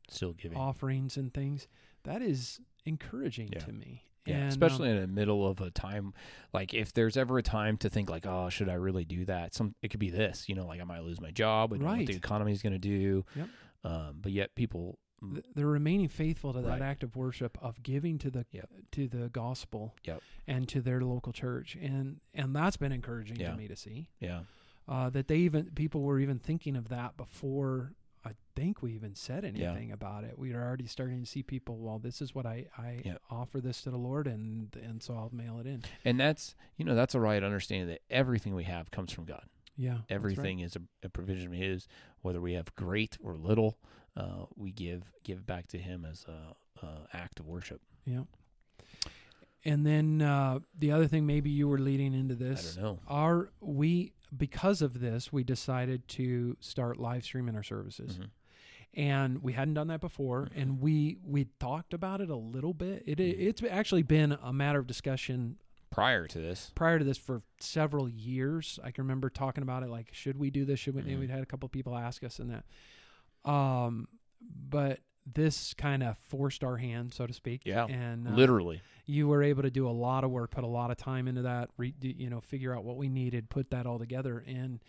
Still 0.10 0.34
giving. 0.34 0.58
offerings 0.58 1.16
and 1.18 1.32
things, 1.34 1.68
that 2.04 2.22
is 2.24 2.60
encouraging 2.86 3.50
Yeah. 3.54 3.60
to 3.60 3.72
me. 3.72 4.09
Yeah, 4.26 4.36
And, 4.38 4.50
especially 4.50 4.90
um, 4.90 4.96
in 4.96 5.02
the 5.02 5.08
middle 5.08 5.48
of 5.48 5.62
a 5.62 5.72
time, 5.72 6.14
like 6.54 6.74
if 6.74 6.94
there's 6.94 7.18
ever 7.18 7.38
a 7.38 7.44
time 7.44 7.78
to 7.78 7.90
think 7.90 8.10
like, 8.10 8.26
oh, 8.28 8.50
should 8.50 8.70
I 8.70 8.74
really 8.74 9.06
do 9.06 9.26
that? 9.26 9.54
Some 9.56 9.76
it 9.82 9.90
could 9.90 10.00
be 10.00 10.10
this, 10.10 10.48
you 10.50 10.56
know, 10.56 10.68
like 10.68 10.82
I 10.82 10.84
might 10.84 11.04
lose 11.04 11.20
my 11.22 11.32
job, 11.32 11.72
we 11.72 11.78
don't 11.78 11.88
what 11.88 11.94
Right. 11.98 12.08
the 12.08 12.16
economy 12.16 12.52
is 12.52 12.62
going 12.62 12.74
to 12.74 12.80
do. 12.80 13.26
Yep. 13.36 13.48
Um, 13.84 14.18
but 14.22 14.32
yet 14.32 14.56
people 14.56 15.00
they're 15.54 15.68
remaining 15.68 16.08
faithful 16.08 16.54
to 16.54 16.62
that 16.62 16.68
Right. 16.70 16.82
act 16.82 17.04
of 17.04 17.18
worship 17.18 17.58
of 17.62 17.84
giving 17.84 18.18
to 18.20 18.32
the 18.32 18.46
Yep. 18.52 18.70
to 18.92 19.08
the 19.10 19.28
gospel 19.30 19.96
Yep. 20.06 20.22
and 20.48 20.68
to 20.70 20.80
their 20.82 21.02
local 21.02 21.34
church 21.34 21.76
and 21.76 22.22
and 22.34 22.56
that's 22.56 22.78
been 22.78 22.94
encouraging 22.94 23.38
Yeah. 23.38 23.52
to 23.52 23.58
me 23.58 23.68
to 23.68 23.76
see 23.76 24.08
yeah, 24.22 24.44
uh, 24.88 25.10
that 25.10 25.28
they 25.28 25.38
even 25.40 25.72
people 25.76 26.04
were 26.04 26.20
even 26.22 26.40
thinking 26.40 26.78
of 26.78 26.88
that 26.88 27.18
before 27.18 27.94
I 28.26 28.32
think 28.56 28.82
we 28.82 28.94
even 28.94 29.16
said 29.16 29.44
Yeah. 29.44 29.72
anything 29.72 29.92
about 29.92 30.24
it. 30.26 30.38
We 30.38 30.54
are 30.54 30.62
already 30.62 30.88
starting 30.88 31.20
to 31.22 31.26
see 31.26 31.42
people. 31.44 31.78
Well, 31.78 32.00
this 32.00 32.22
is 32.22 32.36
what 32.36 32.46
I 32.46 32.68
I 32.78 33.02
Yeah. 33.06 33.18
offer 33.32 33.62
this 33.62 33.82
to 33.84 33.92
the 33.92 33.98
Lord, 33.98 34.28
and 34.28 34.76
and 34.76 35.02
so 35.02 35.14
I'll 35.16 35.30
mail 35.32 35.60
it 35.60 35.66
in. 35.68 35.84
and 36.04 36.20
that's 36.20 36.56
you 36.78 36.84
know 36.86 36.96
that's 36.96 37.16
a 37.16 37.20
right 37.20 37.42
understanding 37.44 37.88
that 37.88 38.02
everything 38.10 38.54
we 38.56 38.66
have 38.66 38.92
comes 38.92 39.12
from 39.12 39.26
God. 39.26 39.46
Yeah, 39.78 39.92
that's 39.92 40.02
right. 40.10 40.16
Everything 40.16 40.60
is 40.60 40.76
a, 40.76 40.82
a 41.04 41.10
provision 41.10 41.54
of 41.54 41.58
His, 41.58 41.88
whether 42.22 42.42
we 42.42 42.54
have 42.54 42.76
great 42.76 43.18
or 43.24 43.36
little. 43.38 43.78
Uh, 44.18 44.46
we 44.58 44.72
give 44.74 45.12
give 45.24 45.46
back 45.46 45.68
to 45.68 45.78
Him 45.78 46.04
as 46.04 46.26
a, 46.28 46.56
a 46.86 47.08
act 47.14 47.40
of 47.40 47.48
worship. 47.48 47.82
Yeah. 48.06 48.24
And 49.66 49.86
then 49.86 50.22
uh, 50.22 50.60
the 50.78 50.92
other 50.92 51.08
thing, 51.08 51.26
maybe 51.26 51.50
you 51.50 51.68
were 51.68 51.78
leading 51.78 52.14
into 52.14 52.34
this. 52.36 52.78
I 52.78 52.82
don't 52.82 52.84
know. 52.96 53.00
Our 53.08 53.52
we 53.60 54.14
because 54.36 54.82
of 54.82 55.00
this, 55.00 55.32
we 55.34 55.44
decided 55.44 56.08
to 56.10 56.56
start 56.60 56.98
live 56.98 57.24
streaming 57.24 57.56
our 57.56 57.64
services, 57.64 58.18
Mhm. 58.20 58.30
and 58.94 59.44
we 59.44 59.54
hadn't 59.54 59.74
done 59.76 59.88
that 59.88 60.02
before. 60.02 60.46
Mhm. 60.46 60.52
And 60.62 60.82
we 60.82 61.18
we 61.24 61.46
talked 61.60 61.94
about 61.94 62.22
it 62.22 62.30
a 62.30 62.36
little 62.36 62.74
bit. 62.74 63.04
It 63.06 63.18
Mhm. 63.18 63.36
it's 63.40 63.64
actually 63.64 64.04
been 64.04 64.34
a 64.34 64.54
matter 64.54 64.80
of 64.80 64.88
discussion 64.88 65.58
Prior 65.92 66.28
to 66.28 66.40
this, 66.40 66.72
prior 66.76 67.00
to 67.00 67.04
this 67.04 67.18
for 67.18 67.42
several 67.60 68.08
years. 68.08 68.80
I 68.84 68.92
can 68.92 69.04
remember 69.06 69.28
talking 69.30 69.64
about 69.64 69.82
it 69.82 69.90
like, 69.90 70.14
should 70.14 70.38
we 70.38 70.52
do 70.52 70.64
this? 70.64 70.80
Should 70.80 70.94
we? 70.94 71.02
And 71.02 71.20
we'd 71.20 71.32
had 71.32 71.42
a 71.42 71.48
couple 71.48 71.68
people 71.68 71.98
ask 71.98 72.24
us 72.24 72.38
and 72.40 72.52
that. 72.52 72.66
Um, 73.44 74.08
but 74.40 75.00
this 75.34 75.74
kind 75.74 76.04
of 76.04 76.18
forced 76.18 76.64
our 76.64 76.78
hand, 76.78 77.14
so 77.14 77.26
to 77.28 77.34
speak. 77.34 77.62
Yeah, 77.66 77.86
and 77.86 78.28
uh, 78.28 78.32
literally, 78.32 78.82
you 79.06 79.28
were 79.28 79.42
able 79.44 79.64
to 79.64 79.72
do 79.72 79.88
a 79.88 79.92
lot 79.92 80.24
of 80.24 80.32
work, 80.32 80.52
put 80.52 80.64
a 80.64 80.68
lot 80.68 80.92
of 80.92 80.98
time 80.98 81.28
into 81.28 81.42
that. 81.44 81.70
Re, 81.78 81.92
do- 81.98 82.10
you 82.10 82.30
know, 82.30 82.42
figure 82.42 82.76
out 82.76 82.84
what 82.84 82.98
we 82.98 83.10
needed, 83.10 83.50
put 83.50 83.70
that 83.72 83.86
all 83.86 84.00
together, 84.00 84.44
and 84.48 84.80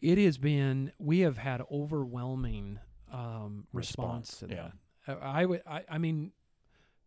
it 0.00 0.18
has 0.18 0.38
been. 0.38 0.92
We 0.98 1.20
have 1.20 1.38
had 1.38 1.62
overwhelming 1.70 2.78
um, 3.12 3.66
response, 3.72 4.30
Response, 4.32 4.38
to 4.38 4.48
yeah. 4.48 4.68
that. 5.06 5.22
I, 5.22 5.42
I 5.42 5.44
would. 5.46 5.62
I, 5.66 5.84
I 5.88 5.98
mean, 5.98 6.32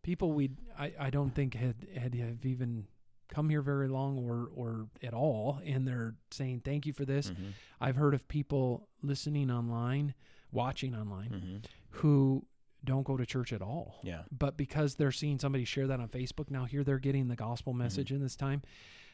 people 0.03 0.31
we 0.33 0.51
I, 0.77 0.93
I 0.99 1.09
don't 1.09 1.33
think 1.35 1.53
had 1.53 1.75
had 1.95 2.15
have 2.15 2.45
even 2.45 2.87
come 3.33 3.49
here 3.49 3.61
very 3.61 3.87
long 3.87 4.17
or 4.17 4.49
or 4.53 4.87
at 5.03 5.13
all, 5.13 5.59
and 5.65 5.87
they're 5.87 6.15
saying 6.31 6.61
thank 6.65 6.85
you 6.85 6.93
for 6.93 7.05
this. 7.05 7.29
Mhm. 7.31 7.53
I've 7.79 7.95
heard 7.95 8.13
of 8.13 8.27
people 8.27 8.89
listening 9.01 9.49
online, 9.51 10.13
watching 10.51 10.93
online, 10.95 11.29
Mhm. 11.63 11.65
who 12.01 12.45
don't 12.83 13.03
go 13.03 13.15
to 13.17 13.25
church 13.25 13.53
at 13.53 13.61
all 13.61 13.99
yeah, 14.03 14.23
but 14.31 14.57
because 14.57 14.95
they're 14.95 15.11
seeing 15.11 15.37
somebody 15.39 15.65
share 15.65 15.87
that 15.87 15.99
on 15.99 16.07
Facebook 16.09 16.49
now, 16.49 16.65
here 16.65 16.83
they're 16.83 16.97
getting 16.99 17.27
the 17.27 17.35
gospel 17.35 17.73
Mm-hmm. 17.73 17.83
message 17.83 18.11
in 18.11 18.21
this 18.21 18.35
time. 18.35 18.61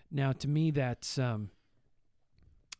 Now, 0.10 0.32
to 0.34 0.48
me, 0.48 0.72
that's 0.72 1.18
um, 1.18 1.50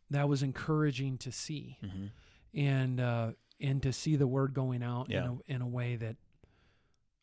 that 0.10 0.30
was 0.30 0.44
encouraging 0.44 1.18
to 1.20 1.32
see, 1.32 1.78
Mhm. 1.84 2.10
and 2.54 3.00
uh, 3.02 3.32
and 3.60 3.82
to 3.84 3.92
see 3.92 4.16
the 4.16 4.28
word 4.28 4.54
going 4.54 4.82
out 4.84 5.10
Yeah. 5.10 5.26
in 5.26 5.30
a 5.32 5.54
in 5.56 5.62
a 5.62 5.68
way 5.68 5.96
that, 5.98 6.16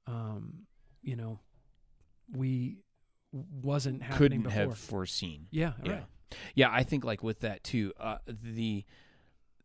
um, 0.07 0.67
you 1.03 1.17
know, 1.17 1.41
we 2.31 2.79
wasn't 3.33 4.03
happening 4.03 4.19
couldn't 4.19 4.43
before. 4.43 4.61
have 4.71 4.79
foreseen. 4.79 5.47
yeah, 5.51 5.73
Yeah. 5.83 5.93
right. 5.93 6.05
Yeah, 6.55 6.69
I 6.71 6.83
think 6.83 7.05
like 7.05 7.23
with 7.23 7.41
that 7.41 7.65
too, 7.65 7.93
uh, 7.99 8.19
the 8.27 8.85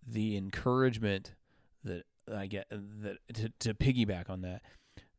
the 0.05 0.37
encouragement 0.37 1.35
that 1.83 2.05
I 2.33 2.47
get 2.47 2.67
that 2.69 3.17
to, 3.33 3.49
to 3.59 3.73
piggyback 3.73 4.29
on 4.29 4.41
that, 4.41 4.61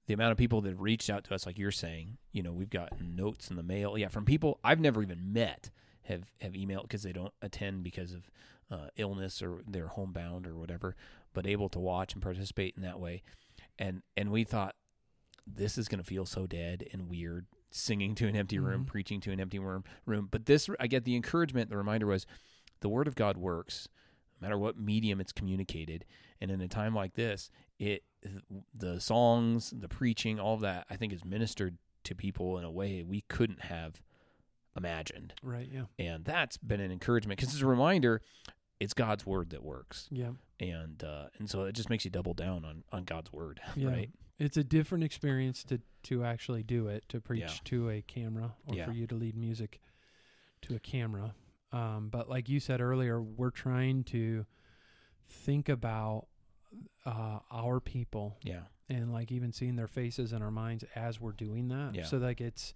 the 0.07 0.15
amount 0.15 0.33
of 0.33 0.39
people 0.39 0.61
that 0.63 0.75
reached 0.77 1.11
out 1.11 1.25
to 1.25 1.35
us, 1.35 1.47
like 1.47 1.59
you're 1.59 1.71
saying, 1.71 2.19
you 2.33 2.43
know, 2.43 2.53
we've 2.53 2.71
gotten 2.71 3.15
notes 3.17 3.51
in 3.51 3.57
the 3.57 3.63
mail, 3.63 3.97
yeah, 3.99 4.09
from 4.09 4.25
people 4.25 4.59
I've 4.65 4.81
never 4.81 5.03
even 5.03 5.33
met 5.33 5.71
have 6.03 6.31
have 6.41 6.53
emailed 6.53 6.83
because 6.83 7.03
they 7.03 7.13
don't 7.13 7.33
attend 7.43 7.83
because 7.85 8.13
of 8.13 8.31
uh, 8.71 8.89
illness 8.97 9.43
or 9.43 9.63
they're 9.67 9.89
homebound 9.89 10.47
or 10.47 10.57
whatever, 10.57 10.97
but 11.35 11.47
able 11.47 11.69
to 11.69 11.79
watch 11.79 12.13
and 12.15 12.23
participate 12.23 12.75
in 12.77 12.83
that 12.83 12.99
way, 13.01 13.23
and 13.79 14.03
and 14.17 14.31
we 14.31 14.45
thought 14.45 14.75
this 15.47 15.77
is 15.79 15.89
going 15.89 15.99
to 16.01 16.05
feel 16.07 16.27
so 16.27 16.47
dead 16.47 16.87
and 16.93 17.09
weird 17.09 17.47
singing 17.71 18.15
to 18.17 18.27
an 18.27 18.37
empty 18.37 18.59
room 18.59 18.85
Mhm. 18.85 18.87
preaching 18.89 19.21
to 19.21 19.31
an 19.33 19.41
empty 19.41 19.59
room 19.59 19.85
room. 20.07 20.29
But 20.31 20.47
this 20.47 20.69
i 20.81 20.87
get 20.87 21.05
the 21.05 21.15
encouragement 21.17 21.71
the 21.71 21.77
reminder 21.77 22.07
was 22.07 22.27
the 22.81 22.89
word 22.89 23.07
of 23.07 23.15
god 23.15 23.37
works 23.37 23.89
matter 24.41 24.59
what 24.59 24.79
medium 24.79 25.21
it's 25.21 25.33
communicated 25.33 26.05
and 26.41 26.51
in 26.51 26.61
a 26.61 26.69
time 26.69 26.95
like 26.95 27.15
this 27.15 27.51
it 27.79 28.03
the 28.75 29.01
songs 29.01 29.73
the 29.77 29.89
preaching 29.89 30.39
all 30.41 30.55
of 30.55 30.61
that 30.61 30.87
i 30.91 30.97
think 30.97 31.13
is 31.13 31.25
ministered 31.25 31.79
to 32.05 32.15
people 32.15 32.59
in 32.59 32.65
a 32.65 32.71
way 32.71 33.03
we 33.03 33.23
couldn't 33.29 33.63
have 33.63 34.01
imagined 34.77 35.35
Right. 35.43 35.69
Yeah. 35.73 35.85
and 35.99 36.25
that's 36.25 36.57
been 36.57 36.81
an 36.81 36.93
encouragement 36.93 37.39
because 37.39 37.53
it's 37.55 37.63
a 37.63 37.67
reminder 37.67 38.23
it's 38.79 38.95
god's 38.95 39.27
word 39.27 39.51
that 39.51 39.63
works 39.63 40.09
Yeah. 40.11 40.31
and 40.59 41.03
uh 41.03 41.27
and 41.39 41.51
so 41.51 41.65
it 41.65 41.73
just 41.75 41.91
makes 41.91 42.05
you 42.05 42.11
double 42.11 42.35
down 42.35 42.65
on 42.65 42.85
on 42.93 43.05
god's 43.05 43.33
word 43.33 43.61
Yeah. 43.77 43.89
right 43.89 44.11
It's 44.39 44.57
a 44.57 44.65
different 44.65 45.05
experience 45.05 45.65
to 45.65 45.81
to 46.05 46.25
actually 46.25 46.63
do 46.63 46.87
it, 46.89 47.05
to 47.11 47.21
preach 47.21 47.41
Yeah. 47.43 47.53
to 47.65 47.91
a 47.91 48.01
camera, 48.01 48.55
or 48.67 48.75
Yeah. 48.75 48.87
for 48.87 48.93
you 48.93 49.07
to 49.09 49.15
lead 49.15 49.37
music 49.37 49.81
to 50.63 50.75
a 50.75 50.79
camera. 50.79 51.35
Um, 51.73 52.09
but 52.11 52.29
like 52.29 52.49
you 52.49 52.59
said 52.61 52.81
earlier, 52.81 53.21
we're 53.23 53.51
trying 53.51 54.05
to 54.05 54.45
think 55.29 55.69
about 55.69 56.27
uh, 57.07 57.39
our 57.51 57.81
people 57.81 58.37
yeah 58.43 58.61
and 58.89 59.13
like 59.13 59.31
even 59.33 59.53
seeing 59.53 59.77
their 59.77 59.87
faces 59.89 60.33
in 60.33 60.43
our 60.43 60.51
minds 60.51 60.85
as 60.97 61.21
we're 61.21 61.31
doing 61.33 61.69
that. 61.69 61.95
Yeah. 61.95 62.05
So 62.05 62.19
like 62.19 62.41
it's 62.41 62.75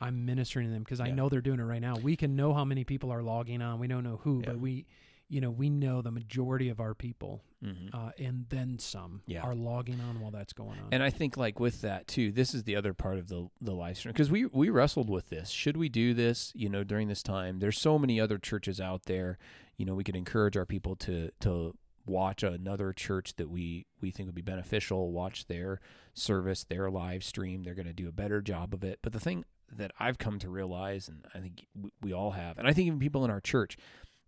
I'm 0.00 0.26
ministering 0.26 0.66
to 0.66 0.72
them 0.72 0.82
because 0.82 1.00
I 1.00 1.06
Yeah. 1.06 1.14
know 1.14 1.28
they're 1.30 1.40
doing 1.40 1.58
it 1.60 1.64
right 1.64 1.80
now. 1.80 1.94
We 1.96 2.16
can 2.16 2.36
know 2.36 2.52
how 2.52 2.64
many 2.66 2.84
people 2.84 3.10
are 3.10 3.22
logging 3.22 3.62
on. 3.62 3.78
We 3.78 3.86
don't 3.86 4.04
know 4.04 4.18
who, 4.24 4.40
Yeah. 4.40 4.46
but 4.50 4.58
we, 4.60 4.84
you 5.32 5.40
know, 5.40 5.50
we 5.50 5.70
know 5.70 6.02
the 6.02 6.10
majority 6.10 6.68
of 6.68 6.78
our 6.78 6.94
people, 6.94 7.42
hmm 7.64 7.88
uh, 7.94 8.10
and 8.18 8.44
then 8.50 8.78
some, 8.78 9.22
Yeah. 9.26 9.40
are 9.42 9.54
logging 9.54 9.98
on 10.00 10.20
while 10.20 10.30
that's 10.30 10.52
going 10.52 10.78
on. 10.78 10.88
And 10.92 11.02
I 11.02 11.08
think 11.10 11.36
like 11.38 11.58
with 11.58 11.80
that 11.80 12.06
too, 12.06 12.30
this 12.32 12.54
is 12.54 12.64
the 12.64 12.76
other 12.76 12.92
part 12.92 13.16
of 13.18 13.28
the 13.28 13.48
the 13.60 13.72
live 13.72 13.96
stream 13.96 14.12
because 14.12 14.30
we 14.30 14.44
we 14.46 14.68
wrestled 14.68 15.08
with 15.08 15.30
this. 15.30 15.48
Should 15.48 15.76
we 15.78 15.88
do 15.88 16.12
this? 16.12 16.52
You 16.54 16.68
know, 16.68 16.84
during 16.84 17.08
this 17.08 17.22
time, 17.22 17.60
there's 17.60 17.78
so 17.78 17.98
many 17.98 18.20
other 18.20 18.36
churches 18.36 18.78
out 18.80 19.04
there. 19.04 19.38
You 19.78 19.86
know, 19.86 19.94
we 19.94 20.04
could 20.04 20.16
encourage 20.16 20.56
our 20.56 20.66
people 20.66 20.96
to 20.96 21.30
to 21.40 21.74
watch 22.04 22.42
another 22.42 22.92
church 22.92 23.34
that 23.36 23.48
we 23.48 23.86
we 24.02 24.10
think 24.10 24.26
would 24.26 24.34
be 24.34 24.42
beneficial. 24.42 25.12
Watch 25.12 25.46
their 25.46 25.80
service, 26.12 26.64
their 26.64 26.90
live 26.90 27.24
stream. 27.24 27.62
They're 27.62 27.74
going 27.74 27.86
to 27.86 27.92
do 27.94 28.08
a 28.08 28.12
better 28.12 28.42
job 28.42 28.74
of 28.74 28.84
it. 28.84 28.98
But 29.02 29.12
the 29.12 29.20
thing 29.20 29.44
that 29.74 29.92
I've 29.98 30.18
come 30.18 30.38
to 30.40 30.50
realize, 30.50 31.08
and 31.08 31.24
I 31.34 31.38
think 31.38 31.66
we 32.02 32.12
all 32.12 32.32
have, 32.32 32.58
and 32.58 32.68
I 32.68 32.74
think 32.74 32.86
even 32.88 32.98
people 32.98 33.24
in 33.24 33.30
our 33.30 33.40
church. 33.40 33.78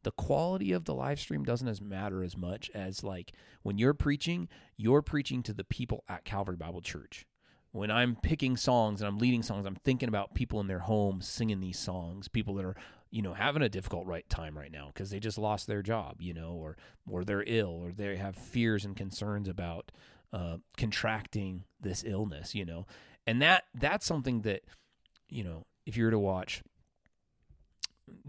The 0.05 0.13
quality 0.13 0.73
of 0.73 0.85
the 0.85 0.95
live 0.95 1.19
stream 1.19 1.45
doesn't 1.45 1.67
as 1.67 1.81
matter 1.81 2.23
as 2.23 2.37
much 2.37 2.71
as 2.75 3.03
like 3.03 3.33
when 3.63 3.79
you're 3.79 3.95
preaching, 3.95 4.49
you're 4.77 5.03
preaching 5.03 5.43
to 5.43 5.55
the 5.55 5.65
people 5.65 6.05
at 6.09 6.25
Calvary 6.25 6.57
Bible 6.57 6.83
Church. 6.83 7.27
When 7.73 7.91
I'm 7.91 8.15
picking 8.15 8.57
songs 8.57 9.01
and 9.01 9.09
I'm 9.09 9.19
leading 9.19 9.43
songs, 9.43 9.67
I'm 9.67 9.75
thinking 9.75 10.09
about 10.09 10.35
people 10.35 10.61
in 10.61 10.69
their 10.69 10.81
homes 10.81 11.27
singing 11.27 11.59
these 11.59 11.79
songs, 11.79 12.29
people 12.29 12.55
that 12.55 12.65
are, 12.65 12.77
you 13.11 13.23
know, 13.23 13.35
having 13.35 13.63
a 13.63 13.69
difficult 13.69 14.07
right 14.07 14.29
time 14.29 14.57
right 14.57 14.71
now 14.71 14.89
because 14.95 15.11
they 15.11 15.19
just 15.19 15.39
lost 15.39 15.67
their 15.67 15.83
job, 15.83 16.17
you 16.21 16.35
know, 16.35 16.53
or 16.53 16.77
or 17.11 17.25
they're 17.25 17.43
ill 17.47 17.81
or 17.83 17.91
they 17.91 18.17
have 18.17 18.37
fears 18.37 18.85
and 18.85 18.95
concerns 18.95 19.49
about 19.49 19.91
uh, 20.33 20.59
contracting 20.77 21.65
this 21.81 22.05
illness, 22.07 22.55
you 22.55 22.65
know. 22.65 22.87
And 23.27 23.41
that 23.41 23.65
that's 23.75 24.07
something 24.07 24.43
that, 24.43 24.63
you 25.29 25.43
know, 25.43 25.65
if 25.87 25.97
you 25.97 26.05
were 26.05 26.11
to 26.11 26.19
watch 26.19 26.63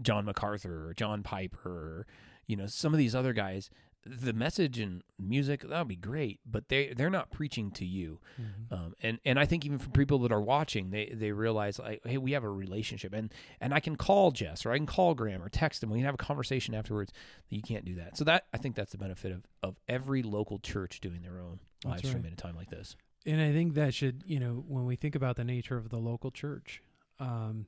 John 0.02 0.24
MacArthur 0.24 0.88
or 0.88 0.94
John 0.94 1.22
Piper 1.22 1.68
or 1.68 2.06
you 2.46 2.56
know 2.56 2.66
some 2.66 2.92
of 2.94 2.98
these 2.98 3.14
other 3.14 3.32
guys, 3.32 3.70
the 4.04 4.32
message 4.32 4.78
and 4.78 5.02
music 5.18 5.62
that 5.62 5.78
would 5.78 5.88
be 5.88 5.96
great, 5.96 6.38
but 6.46 6.68
they 6.68 6.94
they're 6.96 7.10
not 7.10 7.30
preaching 7.30 7.70
to 7.72 7.84
you. 7.84 8.20
Mhm. 8.40 8.72
Um, 8.72 8.94
and 9.02 9.18
and 9.24 9.38
I 9.38 9.46
think 9.46 9.64
even 9.64 9.78
for 9.78 9.90
people 9.90 10.18
that 10.20 10.30
are 10.32 10.40
watching, 10.40 10.90
they 10.90 11.06
they 11.12 11.32
realize 11.32 11.78
like, 11.78 12.04
hey, 12.06 12.18
we 12.18 12.32
have 12.32 12.44
a 12.44 12.50
relationship, 12.50 13.12
and 13.12 13.32
and 13.60 13.74
I 13.74 13.80
can 13.80 13.96
call 13.96 14.30
Jess 14.30 14.64
or 14.64 14.70
I 14.72 14.76
can 14.76 14.86
call 14.86 15.14
Graham 15.14 15.42
or 15.42 15.48
text 15.48 15.82
him. 15.82 15.90
We 15.90 15.98
can 15.98 16.04
have 16.06 16.14
a 16.14 16.18
conversation 16.18 16.72
afterwards. 16.74 17.12
You 17.48 17.62
can't 17.62 17.84
do 17.84 17.96
that. 17.96 18.16
So 18.16 18.22
that 18.24 18.46
I 18.52 18.58
think 18.58 18.76
that's 18.76 18.92
the 18.92 18.98
benefit 18.98 19.32
of 19.32 19.42
of 19.62 19.76
every 19.88 20.22
local 20.22 20.58
church 20.60 21.00
doing 21.00 21.22
their 21.22 21.40
own 21.40 21.58
live 21.84 21.96
That's 21.96 22.08
stream 22.08 22.22
right. 22.22 22.26
at 22.32 22.32
a 22.32 22.36
time 22.36 22.54
like 22.56 22.70
this. 22.70 22.96
And 23.26 23.40
I 23.40 23.50
think 23.52 23.74
that 23.74 23.92
should, 23.92 24.22
you 24.24 24.38
know, 24.38 24.64
when 24.68 24.86
we 24.86 24.94
think 24.94 25.16
about 25.16 25.34
the 25.34 25.42
nature 25.42 25.76
of 25.76 25.88
the 25.88 25.96
local 25.98 26.30
church, 26.30 26.80
um, 27.18 27.66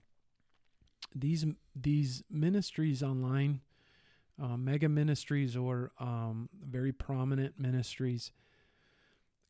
these 1.14 1.44
these 1.74 2.22
ministries 2.30 3.02
online, 3.02 3.60
uh, 4.42 4.56
mega 4.56 4.88
ministries 4.88 5.56
or 5.56 5.92
um, 5.98 6.48
very 6.64 6.92
prominent 6.92 7.58
ministries, 7.58 8.32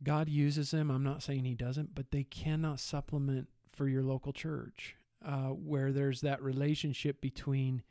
God 0.03 0.29
uses 0.29 0.71
them. 0.71 0.91
I'm 0.91 1.05
not 1.05 1.23
saying 1.23 1.45
He 1.45 1.55
doesn't, 1.55 1.95
but 1.95 2.11
they 2.11 2.25
cannot 2.25 2.81
supplement 2.81 3.49
for 3.73 3.89
your 3.89 4.03
local 4.03 4.33
church, 4.33 4.97
uh, 5.25 5.49
where 5.49 5.93
there's 5.93 6.21
that 6.23 6.43
relationship 6.43 7.21
between 7.21 7.83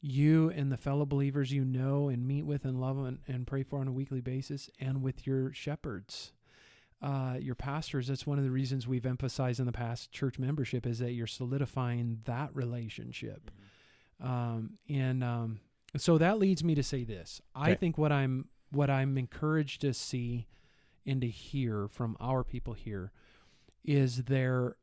you 0.00 0.50
and 0.50 0.72
the 0.72 0.76
fellow 0.76 1.06
believers 1.06 1.52
you 1.52 1.64
know 1.64 2.08
and 2.08 2.26
meet 2.26 2.44
with 2.44 2.64
and 2.64 2.80
love 2.80 2.98
and, 2.98 3.18
and 3.28 3.46
pray 3.46 3.62
for 3.62 3.78
on 3.78 3.88
a 3.88 3.92
weekly 3.92 4.20
basis, 4.20 4.68
and 4.80 5.02
with 5.02 5.26
your 5.26 5.52
shepherds, 5.52 6.32
uh, 7.02 7.36
your 7.40 7.54
pastors. 7.56 8.06
That's 8.06 8.26
one 8.26 8.38
of 8.38 8.44
the 8.44 8.50
reasons 8.50 8.86
we've 8.86 9.04
emphasized 9.06 9.58
in 9.60 9.66
the 9.66 9.72
past 9.72 10.12
church 10.12 10.38
membership 10.38 10.86
is 10.86 11.00
that 11.00 11.12
you're 11.12 11.26
solidifying 11.26 12.20
that 12.24 12.54
relationship. 12.54 13.50
Um, 14.20 14.78
and 14.88 15.24
um, 15.24 15.60
so 15.96 16.16
that 16.18 16.38
leads 16.38 16.62
me 16.62 16.74
to 16.76 16.82
say 16.82 17.02
this. 17.04 17.40
I 17.54 17.74
think 17.74 17.98
what 17.98 18.12
I'm 18.12 18.48
what 18.70 18.88
I'm 18.88 19.18
encouraged 19.18 19.80
to 19.82 19.92
see 19.92 20.46
and 21.04 21.20
to 21.20 21.28
hear 21.28 21.88
from 21.88 22.16
our 22.20 22.44
people 22.44 22.74
here 22.74 23.10
is 23.84 24.24
they're 24.24 24.76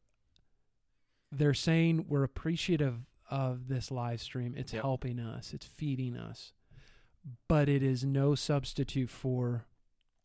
they're 1.32 1.54
saying 1.54 2.06
we're 2.08 2.24
appreciative 2.24 3.06
of 3.32 3.68
this 3.68 3.92
live 3.92 4.20
stream. 4.22 4.56
It's 4.58 4.74
Yep. 4.74 4.82
helping 4.82 5.20
us. 5.20 5.54
It's 5.54 5.66
feeding 5.66 6.18
us. 6.18 6.54
But 7.48 7.70
it 7.70 7.84
is 7.84 8.04
no 8.04 8.34
substitute 8.36 9.10
for 9.10 9.66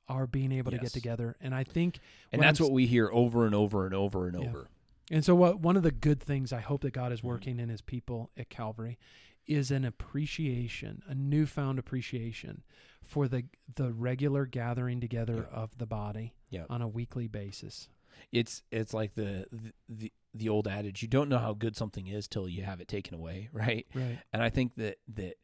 our 0.08 0.26
being 0.26 0.52
able 0.52 0.70
to 0.70 0.78
get 0.78 0.92
together. 0.92 1.36
And 1.40 1.54
I 1.54 1.64
think 1.64 1.98
And 2.32 2.42
that's 2.42 2.60
I'm 2.60 2.64
what 2.66 2.72
we 2.72 2.86
hear 2.86 3.08
over 3.12 3.46
and 3.46 3.54
over 3.54 3.84
and 3.86 3.94
over 3.94 4.26
and 4.28 4.40
Yeah. 4.40 4.48
over. 4.48 4.68
and 5.10 5.24
so 5.24 5.34
what 5.34 5.60
one 5.60 5.76
of 5.76 5.82
the 5.82 5.90
good 5.92 6.20
things 6.20 6.52
I 6.52 6.60
hope 6.60 6.82
that 6.82 6.92
God 6.92 7.12
is 7.12 7.20
Mhm. 7.20 7.24
working 7.24 7.58
in 7.60 7.68
his 7.68 7.80
people 7.82 8.30
at 8.36 8.48
Calvary 8.50 8.98
is 9.46 9.70
an 9.70 9.84
appreciation, 9.84 11.02
a 11.06 11.14
newfound 11.14 11.78
appreciation 11.78 12.62
for 13.02 13.28
the 13.28 13.44
the 13.74 13.92
regular 13.92 14.46
gathering 14.46 15.00
together 15.00 15.46
Yeah. 15.50 15.56
of 15.58 15.76
the 15.78 15.86
body 15.86 16.34
Yeah. 16.50 16.64
on 16.70 16.80
a 16.80 16.88
weekly 16.88 17.28
basis. 17.28 17.88
It's 18.32 18.62
it's 18.70 18.94
like 18.94 19.14
the, 19.14 19.46
the 19.52 19.72
the 19.88 20.12
the 20.32 20.48
old 20.48 20.66
adage: 20.66 21.02
you 21.02 21.08
don't 21.08 21.28
know 21.28 21.38
how 21.38 21.52
good 21.52 21.76
something 21.76 22.06
is 22.06 22.26
till 22.26 22.48
you 22.48 22.62
have 22.62 22.80
it 22.80 22.88
taken 22.88 23.14
away, 23.14 23.48
right? 23.52 23.86
Right. 23.94 24.18
And 24.32 24.42
I 24.42 24.48
think 24.50 24.74
that 24.76 24.98
that 25.08 25.36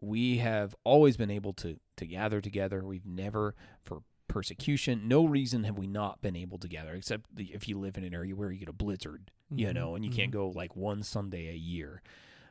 we 0.00 0.38
have 0.38 0.74
always 0.84 1.16
been 1.16 1.30
able 1.30 1.52
to 1.54 1.78
to 1.96 2.06
gather 2.06 2.40
together. 2.40 2.84
We've 2.84 3.06
never 3.06 3.54
for 3.82 4.02
persecution, 4.28 5.08
no 5.08 5.24
reason 5.24 5.64
have 5.64 5.78
we 5.78 5.86
not 5.86 6.20
been 6.20 6.36
able 6.36 6.58
to 6.58 6.68
gather, 6.68 6.94
except 6.94 7.34
the, 7.34 7.44
if 7.54 7.66
you 7.66 7.78
live 7.78 7.96
in 7.96 8.04
an 8.04 8.12
area 8.14 8.36
where 8.36 8.50
you 8.52 8.58
get 8.58 8.68
a 8.68 8.72
blizzard, 8.74 9.30
you 9.50 9.66
Mhm, 9.68 9.74
know, 9.74 9.94
and 9.94 10.04
you 10.04 10.10
can't 10.10 10.30
mhm. 10.30 10.34
go 10.34 10.48
like 10.50 10.76
one 10.76 11.02
Sunday 11.02 11.48
a 11.48 11.56
year. 11.56 12.02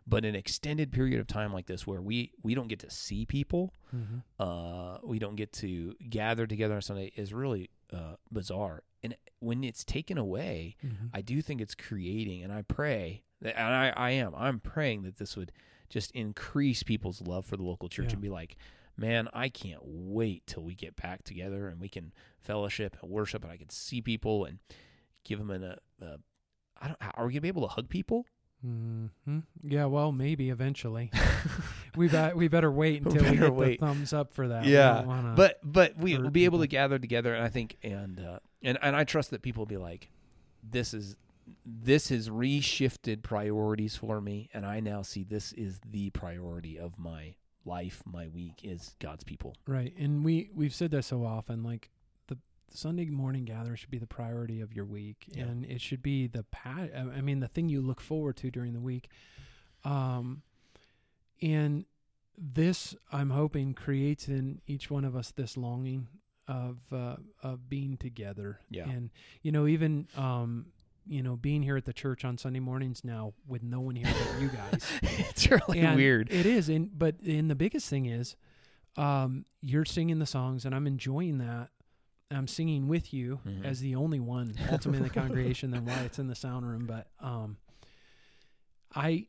But 0.09 0.25
an 0.25 0.35
extended 0.35 0.91
period 0.91 1.19
of 1.19 1.27
time 1.27 1.53
like 1.53 1.67
this, 1.67 1.85
where 1.85 2.01
we 2.01 2.31
we 2.41 2.55
don't 2.55 2.67
get 2.67 2.79
to 2.79 2.89
see 2.89 3.25
people, 3.25 3.73
Mhm. 3.95 4.23
uh, 4.39 4.97
we 5.03 5.19
don't 5.19 5.35
get 5.35 5.51
to 5.53 5.95
gather 6.09 6.47
together 6.47 6.75
on 6.75 6.81
Sunday, 6.81 7.11
is 7.15 7.33
really 7.33 7.69
uh, 7.93 8.15
bizarre. 8.31 8.83
And 9.03 9.15
when 9.39 9.63
it's 9.63 9.85
taken 9.85 10.17
away, 10.17 10.75
Mhm. 10.83 11.09
I 11.13 11.21
do 11.21 11.41
think 11.41 11.61
it's 11.61 11.75
creating, 11.75 12.41
and 12.43 12.51
I 12.51 12.63
pray, 12.63 13.23
that, 13.41 13.55
and 13.57 13.73
I, 13.73 13.89
I 13.95 14.09
am, 14.11 14.33
I'm 14.35 14.59
praying 14.59 15.03
that 15.03 15.17
this 15.17 15.37
would 15.37 15.51
just 15.89 16.11
increase 16.11 16.83
people's 16.83 17.21
love 17.21 17.45
for 17.45 17.57
the 17.57 17.63
local 17.63 17.89
church 17.89 18.07
Yeah. 18.07 18.13
and 18.13 18.21
be 18.21 18.29
like, 18.29 18.55
man, 18.97 19.27
I 19.33 19.49
can't 19.49 19.81
wait 19.83 20.45
till 20.47 20.63
we 20.63 20.73
get 20.75 20.95
back 20.95 21.23
together 21.23 21.67
and 21.67 21.79
we 21.79 21.87
can 21.89 22.13
fellowship 22.39 22.97
and 23.01 23.11
worship, 23.11 23.43
and 23.43 23.51
I 23.51 23.57
can 23.57 23.69
see 23.69 24.01
people 24.01 24.45
and 24.45 24.59
give 25.23 25.39
them 25.39 25.51
an, 25.51 25.63
a, 25.63 25.77
a 26.01 26.17
I 26.81 26.87
don't, 26.87 26.97
are 27.15 27.25
we 27.27 27.33
gonna 27.33 27.41
be 27.41 27.47
able 27.47 27.63
to 27.63 27.73
hug 27.73 27.89
people? 27.89 28.25
Mhm. 28.65 29.43
Yeah, 29.63 29.85
well, 29.85 30.11
maybe 30.11 30.49
eventually. 30.49 31.11
we 31.95 32.09
we 32.35 32.47
better 32.47 32.71
wait 32.71 33.03
We 33.05 33.11
until 33.11 33.23
we, 33.23 33.37
better 33.37 33.49
get 33.49 33.53
wait. 33.53 33.79
the 33.79 33.85
thumbs 33.85 34.13
up 34.13 34.33
for 34.33 34.47
that. 34.47 34.65
We 34.65 34.73
Yeah, 34.73 35.33
but 35.35 35.59
but 35.63 35.95
we 35.97 36.17
will 36.17 36.31
be 36.31 36.45
able 36.45 36.59
to 36.59 36.67
gather 36.67 36.97
together, 36.97 37.33
and 37.35 37.43
I 37.43 37.49
think, 37.49 37.77
and 37.83 38.19
uh, 38.19 38.39
and 38.63 38.77
and 38.81 38.95
I 38.95 39.03
trust 39.03 39.29
that 39.31 39.41
people 39.43 39.61
will 39.61 39.67
be 39.67 39.77
like, 39.77 40.09
this 40.63 40.93
is 40.95 41.15
this 41.65 42.09
has 42.09 42.29
reshifted 42.29 43.23
priorities 43.23 43.95
for 43.95 44.19
me, 44.21 44.49
and 44.53 44.65
I 44.65 44.79
now 44.79 45.01
see 45.01 45.23
this 45.23 45.53
is 45.53 45.79
the 45.89 46.09
priority 46.11 46.77
of 46.77 46.97
my 46.97 47.35
life, 47.65 48.01
my 48.05 48.27
week 48.27 48.61
is 48.63 48.95
God's 48.99 49.23
people. 49.23 49.55
right, 49.67 49.93
and 49.97 50.23
we 50.23 50.49
we've 50.55 50.73
said 50.73 50.91
that 50.91 51.03
so 51.03 51.23
often. 51.25 51.63
Like 51.63 51.89
the 52.27 52.37
Sunday 52.69 53.05
morning 53.05 53.45
gather 53.45 53.75
should 53.75 53.91
be 53.91 53.97
the 53.97 54.07
priority 54.07 54.61
of 54.61 54.73
your 54.73 54.85
week, 54.85 55.25
Yeah. 55.29 55.43
and 55.45 55.65
it 55.65 55.81
should 55.81 56.01
be 56.01 56.27
the 56.27 56.43
pat. 56.43 56.91
I 56.95 57.21
mean, 57.21 57.39
the 57.39 57.47
thing 57.47 57.69
you 57.69 57.81
look 57.81 57.99
forward 58.01 58.37
to 58.37 58.51
during 58.51 58.73
the 58.73 58.79
week. 58.81 59.09
Um, 59.83 60.41
and 61.41 61.85
this, 62.37 62.95
I'm 63.11 63.29
hoping, 63.31 63.73
creates 63.73 64.27
in 64.27 64.61
each 64.67 64.89
one 64.89 65.05
of 65.05 65.15
us 65.15 65.31
this 65.31 65.55
longing 65.57 66.07
of 66.47 66.77
uh, 66.91 67.17
of 67.43 67.67
being 67.69 67.97
together. 67.97 68.59
Yeah. 68.69 68.89
and 68.89 69.09
you 69.41 69.51
know, 69.51 69.67
even 69.67 70.07
um, 70.15 70.67
you 71.09 71.23
know, 71.23 71.35
being 71.35 71.63
here 71.63 71.77
at 71.77 71.85
the 71.85 71.93
church 71.93 72.23
on 72.25 72.37
Sunday 72.37 72.59
mornings 72.59 73.03
now 73.03 73.33
with 73.47 73.63
no 73.63 73.79
one 73.79 73.95
here 73.95 74.07
but 74.07 74.41
you 74.41 74.49
guys. 74.49 74.85
it's 75.01 75.49
really 75.49 75.79
And 75.79 75.95
weird. 75.95 76.31
It 76.31 76.45
is, 76.45 76.69
and 76.69 76.89
but 76.97 77.19
and 77.21 77.49
the 77.49 77.55
biggest 77.55 77.89
thing 77.89 78.05
is, 78.05 78.35
um, 78.97 79.45
you're 79.61 79.85
singing 79.85 80.19
the 80.19 80.25
songs, 80.25 80.65
and 80.65 80.73
I'm 80.75 80.87
enjoying 80.87 81.37
that. 81.39 81.69
I'm 82.29 82.47
singing 82.47 82.87
with 82.89 83.13
you 83.13 83.39
Mhm. 83.47 83.63
as 83.63 83.79
the 83.79 83.95
only 83.95 84.19
one 84.19 84.53
ultimately 84.71 84.97
in 84.97 85.03
the 85.03 85.09
congregation. 85.09 85.71
Then 85.71 85.85
why 85.85 85.99
it's 86.01 86.19
in 86.19 86.27
the 86.27 86.35
sound 86.35 86.67
room, 86.67 86.85
but 86.85 87.09
um, 87.21 87.57
I 88.95 89.27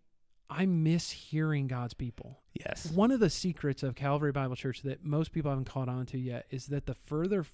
I 0.50 0.64
miss 0.66 1.10
hearing 1.10 1.66
God's 1.66 1.92
people. 1.94 2.40
yes, 2.54 2.90
One 2.90 3.10
of 3.10 3.20
the 3.20 3.28
secrets 3.28 3.82
of 3.82 3.94
Calvary 3.94 4.32
Bible 4.32 4.56
Church 4.56 4.80
that 4.82 5.04
most 5.04 5.30
people 5.32 5.50
haven't 5.50 5.66
caught 5.66 5.90
on 5.90 6.06
to 6.06 6.18
yet 6.18 6.46
is 6.50 6.68
that 6.68 6.86
the 6.86 6.94
further 6.94 7.44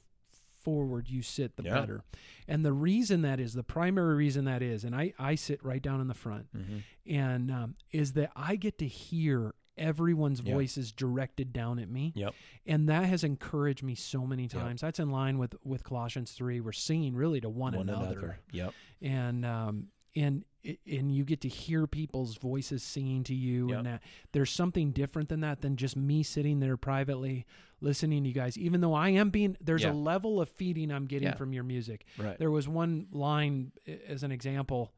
forward 0.64 1.09
you 1.09 1.22
sit, 1.22 1.57
the 1.57 1.62
Yeah. 1.62 1.81
better. 1.81 2.03
And 2.48 2.64
the 2.64 2.72
reason 2.72 3.22
that 3.22 3.38
is, 3.38 3.53
the 3.55 3.62
primary 3.62 4.16
reason 4.16 4.44
that 4.46 4.62
is, 4.62 4.83
and 4.85 4.94
I, 4.96 5.12
I 5.18 5.35
sit 5.37 5.62
right 5.64 5.81
down 5.83 6.00
in 6.00 6.09
the 6.09 6.14
front, 6.14 6.46
hmm 6.53 6.79
and 7.07 7.50
um, 7.50 7.74
is 7.92 8.14
that 8.14 8.33
I 8.35 8.57
get 8.57 8.79
to 8.79 8.88
hear 8.88 9.55
everyone's 9.77 10.40
voices 10.40 10.90
directed 10.92 11.53
down 11.53 11.79
at 11.79 11.88
me. 11.90 12.12
Yep. 12.16 12.33
And 12.64 12.88
that 12.88 13.05
has 13.07 13.24
encouraged 13.24 13.83
me 13.83 13.94
so 13.94 14.24
many 14.27 14.46
times. 14.48 14.81
That's 14.81 14.98
in 15.00 15.11
line 15.11 15.37
with, 15.37 15.55
with 15.64 15.83
Colossians 15.85 16.31
3. 16.33 16.61
We're 16.61 16.72
singing 16.72 17.14
really 17.14 17.40
to 17.40 17.48
one, 17.50 17.74
another 17.74 18.38
Yep. 18.53 18.72
and 19.03 19.44
um 19.44 19.88
and 20.16 20.44
and 20.88 21.14
you 21.14 21.24
get 21.24 21.40
to 21.42 21.48
hear 21.48 21.87
people's 21.87 22.37
voices 22.37 22.83
singing 22.83 23.22
to 23.24 23.35
you 23.35 23.68
Yep. 23.68 23.79
and 23.79 23.87
that 23.87 24.03
there's 24.33 24.50
something 24.50 24.92
different 24.92 25.29
than 25.29 25.40
that 25.40 25.61
than 25.61 25.77
just 25.77 25.96
me 25.96 26.22
sitting 26.22 26.61
there 26.61 26.77
privately 26.79 27.44
listening 27.83 28.22
to 28.22 28.29
you 28.29 28.35
guys 28.35 28.57
even 28.57 28.81
though 28.81 28.94
i 28.94 29.11
am 29.11 29.29
being 29.31 29.57
there's 29.61 29.83
Yeah. 29.83 29.92
a 29.92 29.94
level 29.94 30.40
of 30.40 30.48
feeding 30.48 30.90
i'm 30.90 31.05
getting 31.07 31.29
Yeah. 31.29 31.35
from 31.35 31.53
your 31.53 31.64
music 31.64 32.07
Right. 32.18 32.38
there 32.38 32.50
was 32.50 32.66
one 32.66 33.09
line 33.12 33.72
as 34.09 34.22
an 34.22 34.33
example 34.33 34.92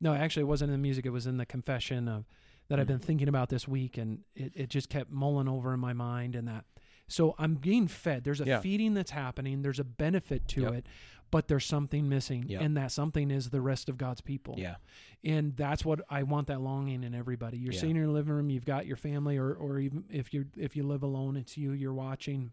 no 0.00 0.14
actually 0.14 0.42
it 0.42 0.46
wasn't 0.46 0.70
in 0.70 0.72
the 0.72 0.82
music 0.82 1.04
it 1.04 1.10
was 1.10 1.26
in 1.26 1.36
the 1.36 1.44
confession 1.46 2.08
of 2.08 2.24
that 2.68 2.78
i've 2.80 2.86
Mm. 2.86 2.88
been 2.88 2.98
thinking 3.00 3.28
about 3.28 3.50
this 3.50 3.68
week 3.68 3.98
and 3.98 4.20
it, 4.34 4.52
it 4.54 4.70
just 4.70 4.88
kept 4.88 5.10
mulling 5.10 5.48
over 5.48 5.74
in 5.74 5.80
my 5.80 5.92
mind 5.92 6.34
and 6.34 6.48
that 6.48 6.64
so 7.08 7.34
i'm 7.38 7.56
being 7.56 7.88
fed 7.88 8.24
there's 8.24 8.40
a 8.40 8.46
Yeah. 8.46 8.60
feeding 8.60 8.94
that's 8.94 9.10
happening 9.10 9.60
there's 9.60 9.80
a 9.80 9.84
benefit 9.84 10.48
to 10.48 10.62
Yep. 10.62 10.72
it 10.72 10.86
but 11.30 11.48
there's 11.48 11.64
something 11.66 12.08
missing 12.08 12.44
Yep. 12.48 12.60
and 12.62 12.76
that 12.76 12.92
something 12.92 13.30
is 13.30 13.50
the 13.50 13.60
rest 13.60 13.88
of 13.88 13.96
god's 13.98 14.20
people 14.20 14.54
Yeah. 14.58 14.76
and 15.24 15.54
that's 15.56 15.84
what 15.84 16.00
I 16.10 16.22
want 16.24 16.48
that 16.48 16.60
longing 16.60 17.04
in 17.04 17.14
everybody. 17.14 17.58
You're 17.58 17.72
Yeah. 17.72 17.80
sitting 17.80 17.96
in 17.96 18.02
your 18.02 18.10
living 18.12 18.32
room, 18.34 18.50
you've 18.50 18.64
got 18.64 18.86
your 18.86 18.96
family, 18.96 19.36
or 19.36 19.52
or 19.52 19.78
even 19.78 20.04
if 20.10 20.32
you 20.34 20.46
if 20.56 20.74
you 20.76 20.82
live 20.82 21.02
alone, 21.02 21.36
it's 21.36 21.56
you. 21.56 21.72
You're 21.72 21.94
watching. 21.94 22.52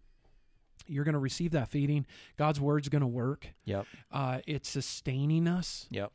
You're 0.86 1.04
going 1.04 1.14
to 1.14 1.20
receive 1.20 1.52
that 1.52 1.68
feeding. 1.70 2.06
God's 2.38 2.62
word's 2.62 2.88
going 2.88 3.02
to 3.02 3.08
work. 3.08 3.50
Yep. 3.66 3.86
Uh, 4.12 4.40
it's 4.48 4.70
sustaining 4.70 5.48
us. 5.48 5.88
Yep. 5.90 6.12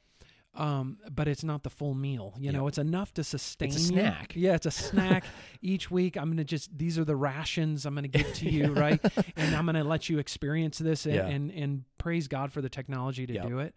Um, 0.54 0.98
but 1.10 1.28
it's 1.28 1.42
not 1.42 1.62
the 1.62 1.70
full 1.70 1.94
meal. 1.94 2.34
You 2.38 2.52
know, 2.52 2.66
it's 2.66 2.76
enough 2.76 3.14
to 3.14 3.24
sustain. 3.24 3.68
It's 3.68 3.76
a 3.78 3.80
you. 3.80 3.86
snack. 3.86 4.32
Yeah, 4.36 4.54
it's 4.54 4.66
a 4.66 4.70
snack. 4.90 5.24
Each 5.62 5.90
week, 5.90 6.16
I'm 6.16 6.28
gonna 6.28 6.44
just 6.44 6.76
these 6.76 6.98
are 6.98 7.04
the 7.06 7.16
rations 7.16 7.86
I'm 7.86 7.94
gonna 7.94 8.08
give 8.08 8.32
to 8.34 8.50
you, 8.50 8.72
right? 8.74 9.00
And 9.36 9.56
I'm 9.56 9.64
gonna 9.64 9.82
let 9.84 10.10
you 10.10 10.18
experience 10.18 10.76
this 10.78 11.06
and 11.06 11.14
Yeah. 11.14 11.26
and, 11.26 11.50
and 11.50 11.84
praise 11.96 12.28
God 12.28 12.52
for 12.52 12.60
the 12.60 12.68
technology 12.68 13.26
to 13.26 13.32
Yep. 13.32 13.46
do 13.48 13.58
it. 13.60 13.74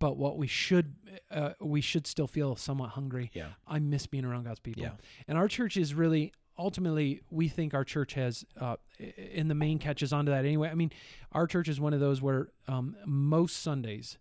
But 0.00 0.16
what 0.16 0.36
we 0.36 0.46
should 0.48 0.94
uh, 1.30 1.50
we 1.60 1.80
should 1.80 2.06
still 2.08 2.26
feel 2.26 2.56
somewhat 2.56 2.90
hungry. 2.90 3.30
Yeah. 3.32 3.50
I 3.66 3.78
miss 3.78 4.06
being 4.08 4.24
around 4.24 4.44
God's 4.44 4.60
people. 4.60 4.82
Yeah. 4.82 4.92
And 5.28 5.38
our 5.38 5.46
church 5.46 5.76
is 5.76 5.94
really 5.94 6.32
ultimately 6.58 7.20
we 7.30 7.48
think 7.48 7.72
our 7.72 7.84
church 7.84 8.14
has 8.14 8.44
uh, 8.60 8.76
in 9.16 9.46
the 9.48 9.54
main 9.54 9.78
catches 9.78 10.12
onto 10.12 10.32
that 10.32 10.44
anyway. 10.44 10.70
I 10.70 10.74
mean, 10.74 10.90
our 11.32 11.46
church 11.46 11.68
is 11.68 11.78
one 11.78 11.94
of 11.94 12.00
those 12.00 12.20
where 12.20 12.48
um, 12.66 12.96
most 13.06 13.62
Sundays 13.62 14.18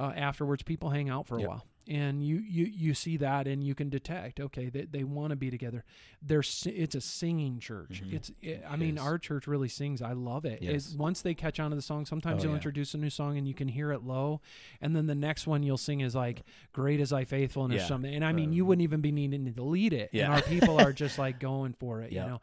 uh, 0.00 0.12
afterwards 0.16 0.62
people 0.62 0.90
hang 0.90 1.08
out 1.10 1.26
for 1.26 1.36
a 1.36 1.40
Yep. 1.40 1.48
while. 1.48 1.66
And 1.88 2.24
you, 2.24 2.36
you 2.36 2.64
you 2.66 2.94
see 2.94 3.16
that 3.16 3.48
and 3.48 3.62
you 3.64 3.74
can 3.74 3.90
detect 3.90 4.38
okay 4.38 4.68
they, 4.68 4.82
they 4.82 5.02
want 5.02 5.30
to 5.30 5.36
be 5.36 5.50
together. 5.50 5.84
They're 6.22 6.44
it's 6.66 6.94
a 6.94 7.00
singing 7.00 7.58
church. 7.58 8.04
Mhm. 8.06 8.12
It's 8.12 8.30
it, 8.40 8.62
I 8.70 8.74
It 8.74 8.78
mean 8.78 8.98
is. 8.98 9.02
our 9.02 9.18
church 9.18 9.48
really 9.48 9.68
sings. 9.68 10.00
I 10.00 10.12
love 10.12 10.44
it. 10.44 10.62
Yes. 10.62 10.94
once 10.94 11.22
they 11.22 11.34
catch 11.34 11.58
on 11.58 11.70
to 11.70 11.76
the 11.76 11.82
song, 11.82 12.06
sometimes 12.06 12.42
Oh, 12.42 12.44
you'll 12.44 12.52
yeah. 12.52 12.58
introduce 12.58 12.94
a 12.94 12.98
new 12.98 13.10
song 13.10 13.36
and 13.36 13.48
you 13.48 13.52
can 13.54 13.66
hear 13.66 13.90
it 13.90 14.04
low, 14.04 14.40
and 14.80 14.94
then 14.94 15.06
the 15.06 15.16
next 15.16 15.48
one 15.48 15.64
you'll 15.64 15.76
sing 15.76 16.02
is 16.02 16.14
like 16.14 16.44
"Great 16.72 17.00
is 17.00 17.10
Thy 17.10 17.24
Faithfulness" 17.24 17.78
Yeah. 17.78 17.84
or 17.84 17.88
something. 17.88 18.14
And 18.14 18.24
I 18.24 18.32
mean 18.32 18.52
you 18.52 18.62
Um, 18.62 18.68
wouldn't 18.68 18.84
even 18.84 19.00
be 19.00 19.10
needing 19.10 19.52
to 19.52 19.62
lead 19.64 19.92
it. 19.92 20.10
Yeah. 20.12 20.26
And 20.26 20.34
our 20.34 20.42
people 20.42 20.78
are 20.80 20.92
just 20.92 21.18
like 21.24 21.40
going 21.40 21.72
for 21.72 22.00
it, 22.02 22.12
Yeah. 22.12 22.22
you 22.22 22.30
know. 22.30 22.40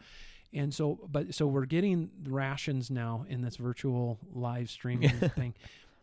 And 0.51 0.73
so, 0.73 0.99
but 1.09 1.33
so 1.33 1.47
we're 1.47 1.65
getting 1.65 2.09
rations 2.25 2.91
now 2.91 3.25
in 3.29 3.39
this 3.41 3.55
virtual 3.55 4.19
live 4.33 4.69
streaming 4.69 5.11
thing, 5.35 5.53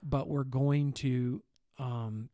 but 0.03 0.29
we're 0.29 0.45
going 0.45 0.93
to 0.95 1.43
um, 1.79 2.29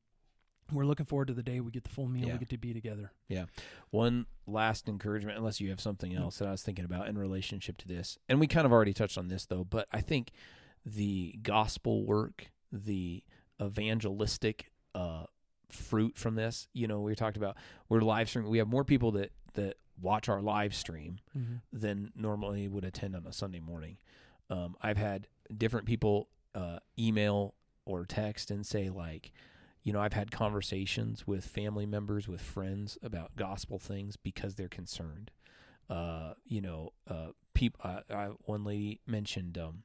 we're 0.73 0.87
looking 0.87 1.07
forward 1.07 1.29
to 1.29 1.35
the 1.35 1.43
day 1.43 1.61
we 1.61 1.71
get 1.71 1.85
the 1.85 1.91
full 1.91 2.09
meal. 2.09 2.27
Yeah. 2.27 2.33
We 2.35 2.39
get 2.39 2.49
to 2.51 2.59
be 2.59 2.73
together. 2.73 3.13
Yeah. 3.29 3.45
One 3.91 4.27
last 4.47 4.89
encouragement, 4.89 5.37
unless 5.37 5.61
you 5.61 5.71
have 5.71 5.81
something 5.81 6.15
else 6.15 6.39
that 6.39 6.49
I 6.49 6.53
was 6.53 6.63
thinking 6.63 6.85
about 6.85 7.09
in 7.09 7.19
relationship 7.19 7.77
to 7.79 7.89
this, 7.89 8.19
and 8.29 8.41
we 8.41 8.47
kind 8.47 8.67
of 8.67 8.73
already 8.73 8.93
touched 8.93 9.19
on 9.19 9.29
this 9.29 9.47
though, 9.47 9.65
but 9.65 9.87
I 9.93 10.01
think 10.01 10.33
the 10.85 11.39
gospel 11.43 12.05
work, 12.05 12.51
the 12.71 13.23
evangelistic 13.61 14.73
uh, 14.95 15.25
fruit 15.71 16.17
from 16.19 16.35
this, 16.35 16.69
you 16.73 16.87
know, 16.87 17.01
we 17.01 17.15
talked 17.15 17.37
about 17.37 17.57
we're 17.89 18.01
live 18.01 18.29
streaming. 18.29 18.51
We 18.51 18.59
have 18.59 18.69
more 18.69 18.85
people 18.85 19.13
that 19.13 19.33
that 19.55 19.77
watch 20.01 20.29
our 20.29 20.41
live 20.41 20.75
stream 20.75 21.19
than 21.73 22.13
normally 22.17 22.67
would 22.67 22.85
attend 22.85 23.15
on 23.15 23.27
a 23.27 23.33
Sunday 23.33 23.61
morning. 23.61 23.99
Um, 24.51 24.75
I've 24.83 24.97
had 24.97 25.29
different 25.57 25.87
people 25.87 26.29
uh, 26.55 26.79
email 26.99 27.55
or 27.85 28.05
text 28.05 28.51
and 28.51 28.65
say 28.67 28.89
like, 28.89 29.33
you 29.83 29.93
know, 29.93 30.01
I've 30.01 30.13
had 30.13 30.31
conversations 30.31 31.27
with 31.27 31.45
family 31.45 31.87
members, 31.87 32.29
with 32.29 32.41
friends 32.41 32.99
about 33.03 33.35
gospel 33.37 33.79
things 33.79 34.17
because 34.17 34.55
they're 34.55 34.69
concerned. 34.69 35.31
Uh, 35.91 36.35
you 36.47 36.61
know, 36.61 36.93
uh, 37.09 37.29
peop- 37.55 37.79
uh, 37.83 38.01
I, 38.11 38.29
one 38.45 38.65
lady 38.65 39.01
mentioned 39.07 39.59
um, 39.59 39.83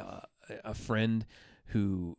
uh, 0.00 0.20
a 0.64 0.74
friend 0.74 1.26
who 1.66 2.16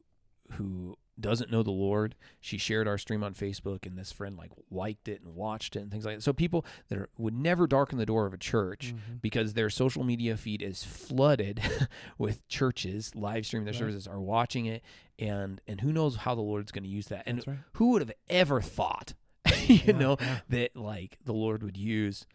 who 0.54 0.98
doesn't 1.20 1.50
know 1.50 1.64
the 1.64 1.72
Lord. 1.72 2.14
She 2.42 2.58
shared 2.58 2.88
our 2.88 2.98
stream 2.98 3.24
on 3.24 3.34
Facebook, 3.34 3.86
and 3.86 3.98
this 3.98 4.12
friend 4.12 4.36
like 4.38 4.52
liked 4.70 5.08
it 5.08 5.22
and 5.22 5.34
watched 5.36 5.76
it 5.76 5.80
and 5.80 5.90
things 5.92 6.06
like 6.06 6.18
that. 6.18 6.22
So 6.22 6.34
people 6.34 6.66
that 6.90 6.98
are, 6.98 7.10
would 7.18 7.34
never 7.34 7.68
darken 7.68 7.98
the 7.98 8.06
door 8.06 8.26
of 8.26 8.34
a 8.34 8.38
church 8.38 8.94
Mhm. 8.94 9.22
because 9.22 9.54
their 9.54 9.70
social 9.70 10.04
media 10.04 10.36
feed 10.36 10.62
is 10.62 10.84
flooded 10.84 11.62
with 12.18 12.46
churches 12.50 13.16
live 13.16 13.46
streaming 13.46 13.66
their 13.66 13.74
Right. 13.74 13.80
services 13.80 14.08
are 14.08 14.20
watching 14.22 14.66
it 14.66 14.84
and 15.18 15.62
and 15.68 15.80
who 15.82 15.94
knows 15.94 16.18
how 16.18 16.36
the 16.36 16.42
lord's 16.42 16.74
going 16.74 16.84
to 16.84 16.90
use 16.90 17.08
that 17.08 17.24
and 17.26 17.42
right. 17.48 17.60
who 17.74 17.92
would 17.92 18.02
have 18.02 18.12
ever 18.28 18.60
thought 18.62 19.14
you 19.68 19.80
Yeah, 19.86 19.98
know 19.98 20.18
yeah. 20.20 20.40
that 20.50 20.76
like 20.76 21.18
the 21.24 21.32
lord 21.34 21.64
would 21.64 21.78
use 21.78 22.26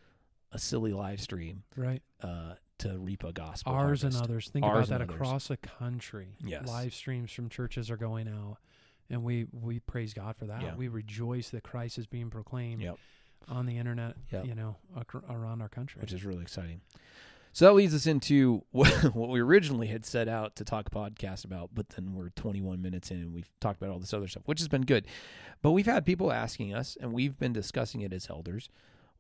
a 0.53 0.59
silly 0.59 0.95
live 0.95 1.21
stream 1.21 1.65
Right. 1.77 2.03
uh 2.23 2.55
to 2.81 2.99
reap 2.99 3.25
a 3.25 3.33
gospel 3.33 3.73
Ours 3.73 4.05
and 4.05 4.15
others. 4.17 4.49
Think 4.49 4.65
Ours 4.65 4.89
about 4.89 4.99
that 4.99 5.05
others. 5.05 5.15
across 5.17 5.49
the 5.49 5.57
country. 5.57 6.37
Yes. 6.45 6.67
Live 6.67 6.93
streams 6.95 7.33
from 7.33 7.49
churches 7.49 7.91
are 7.91 7.97
going 7.97 8.29
out. 8.29 8.57
And 9.09 9.25
we, 9.25 9.47
we 9.53 9.81
praise 9.81 10.15
God 10.15 10.37
for 10.37 10.45
that. 10.47 10.63
Yeah. 10.63 10.75
We 10.77 10.89
rejoice 10.89 11.51
that 11.51 11.63
Christ 11.65 11.99
is 11.99 12.07
being 12.07 12.31
proclaimed 12.31 12.83
Yep. 12.83 12.97
on 13.49 13.67
the 13.67 13.77
internet, 13.79 14.15
Yep. 14.31 14.47
you 14.47 14.55
know, 14.55 14.77
ac- 14.97 15.25
around 15.29 15.63
our 15.63 15.69
country. 15.69 16.01
which 16.01 16.13
is 16.13 16.25
really 16.25 16.43
exciting. 16.43 16.81
So 17.53 17.65
that 17.65 17.73
leads 17.73 17.93
us 17.93 18.07
into 18.07 18.63
what, 18.71 18.89
what 19.15 19.29
we 19.31 19.41
originally 19.41 19.89
had 19.89 20.07
set 20.07 20.29
out 20.29 20.55
to 20.57 20.65
talk 20.65 20.91
podcast 20.93 21.45
about, 21.45 21.71
but 21.75 21.89
then 21.91 22.15
we're 22.15 22.29
21 22.31 22.81
minutes 22.81 23.11
in 23.11 23.17
and 23.17 23.35
we've 23.35 23.51
talked 23.61 23.83
about 23.83 23.93
all 23.93 23.99
this 23.99 24.15
other 24.15 24.29
stuff, 24.29 24.45
which 24.47 24.61
has 24.61 24.69
been 24.69 24.83
good. 24.83 25.05
But 25.61 25.73
we've 25.73 25.87
had 25.87 26.07
people 26.07 26.31
asking 26.31 26.73
us, 26.73 26.97
and 27.01 27.13
we've 27.13 27.37
been 27.37 27.53
discussing 27.53 28.03
it 28.03 28.13
as 28.13 28.31
elders. 28.31 28.69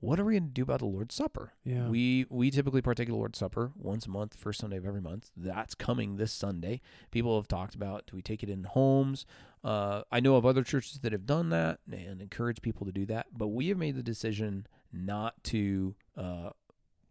What 0.01 0.19
are 0.19 0.25
we 0.25 0.33
going 0.33 0.49
to 0.49 0.55
do 0.55 0.63
about 0.63 0.79
the 0.79 0.87
Lord's 0.87 1.15
Supper? 1.15 1.53
yeah. 1.63 1.87
We 1.89 2.27
we 2.31 2.51
typically 2.51 2.81
partake 2.81 3.09
of 3.09 3.13
the 3.13 3.19
Lord's 3.19 3.39
Supper 3.39 3.73
once 3.77 4.07
a 4.07 4.11
month, 4.11 4.35
first 4.35 4.61
Sunday 4.61 4.79
of 4.79 4.87
every 4.87 5.03
month. 5.03 5.31
That's 5.37 5.75
coming 5.75 6.17
this 6.17 6.33
Sunday. 6.33 6.81
People 7.11 7.37
have 7.37 7.49
talked 7.49 7.75
about 7.75 8.07
do 8.07 8.17
we 8.17 8.23
take 8.23 8.43
it 8.43 8.49
in 8.49 8.65
homes? 8.65 9.27
Uh, 9.63 10.03
I 10.11 10.21
know 10.21 10.37
of 10.37 10.47
other 10.47 10.65
churches 10.65 11.01
that 11.01 11.13
have 11.13 11.27
done 11.27 11.51
that 11.51 11.81
and 11.91 12.23
encourage 12.23 12.63
people 12.63 12.87
to 12.87 12.93
do 12.93 13.05
that, 13.07 13.27
but 13.37 13.49
we 13.49 13.69
have 13.69 13.77
made 13.77 13.95
the 13.95 14.03
decision 14.03 14.67
not 14.91 15.35
to 15.45 15.95
uh, 16.17 16.51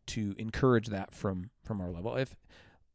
to 0.08 0.34
encourage 0.40 0.88
that 0.88 1.14
from 1.14 1.52
from 1.64 1.82
our 1.82 1.92
level. 1.92 2.16
If 2.16 2.36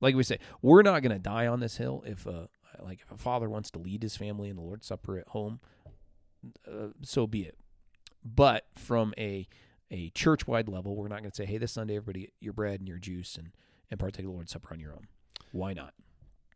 like 0.00 0.16
we 0.16 0.24
say, 0.24 0.38
we're 0.60 0.82
not 0.82 1.02
going 1.02 1.12
to 1.12 1.20
die 1.20 1.46
on 1.46 1.60
this 1.60 1.76
hill. 1.76 2.02
If 2.04 2.26
uh, 2.26 2.48
like 2.82 3.00
if 3.00 3.12
a 3.12 3.16
father 3.16 3.48
wants 3.48 3.70
to 3.70 3.78
lead 3.78 4.02
his 4.02 4.16
family 4.16 4.48
in 4.48 4.56
the 4.56 4.62
Lord's 4.62 4.86
Supper 4.86 5.18
at 5.18 5.28
home, 5.28 5.60
uh, 6.66 6.88
so 7.02 7.28
be 7.28 7.42
it. 7.42 7.56
But 8.24 8.66
from 8.74 9.14
a 9.16 9.46
a 9.94 10.10
church 10.10 10.46
wide 10.46 10.68
level, 10.68 10.96
we're 10.96 11.08
not 11.08 11.20
going 11.20 11.30
to 11.30 11.36
say, 11.36 11.46
hey, 11.46 11.58
this 11.58 11.72
Sunday, 11.72 11.96
everybody 11.96 12.32
your 12.40 12.52
bread 12.52 12.80
and 12.80 12.88
your 12.88 12.98
juice 12.98 13.36
and, 13.36 13.50
and 13.90 14.00
partake 14.00 14.24
of 14.24 14.30
the 14.30 14.32
Lord's 14.32 14.52
Supper 14.52 14.70
on 14.72 14.80
your 14.80 14.92
own. 14.92 15.06
Why 15.52 15.72
not? 15.72 15.94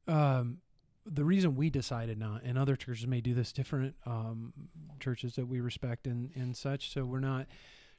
um, 0.09 0.59
the 1.07 1.25
reason 1.25 1.55
we 1.55 1.71
decided 1.71 2.19
not, 2.19 2.43
and 2.43 2.59
other 2.59 2.77
churches 2.77 3.07
may 3.07 3.21
do 3.21 3.35
this 3.35 3.53
different, 3.53 3.95
um, 4.05 4.53
churches 5.01 5.37
that 5.37 5.47
we 5.47 5.61
respect 5.61 6.07
and, 6.07 6.31
and 6.35 6.57
such. 6.57 6.93
So 6.93 7.05
we're 7.05 7.21
not 7.21 7.47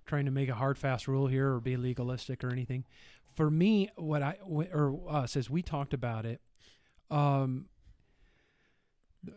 trying 0.06 0.26
to 0.26 0.32
make 0.32 0.50
a 0.50 0.56
hard, 0.56 0.78
fast 0.78 1.08
rule 1.08 1.28
here 1.28 1.54
or 1.54 1.60
be 1.60 1.78
legalistic 1.78 2.44
or 2.44 2.52
anything. 2.52 2.86
For 3.26 3.50
me, 3.50 3.90
what 3.96 4.22
I, 4.22 4.38
or 4.44 5.00
us, 5.08 5.36
as 5.36 5.50
we 5.50 5.62
talked 5.62 5.94
about 5.94 6.26
it, 6.26 6.42
um, 7.10 7.68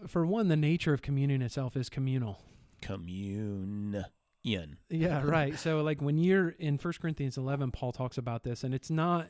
for 0.07 0.27
one, 0.27 0.49
the 0.49 0.57
nature 0.57 0.93
of 0.93 1.03
communion 1.03 1.43
itself 1.43 1.77
is 1.77 1.89
communal. 1.89 2.43
Communion. 4.43 4.79
Yeah, 4.89 5.23
right. 5.25 5.59
So 5.59 5.83
like 5.83 6.01
when 6.01 6.19
you're 6.19 6.51
in 6.51 6.79
First 6.79 7.01
Corinthians 7.01 7.37
11, 7.37 7.71
Paul 7.73 7.93
talks 7.93 8.19
about 8.19 8.43
this, 8.43 8.65
and 8.65 8.75
it's 8.75 8.91
not, 8.91 9.29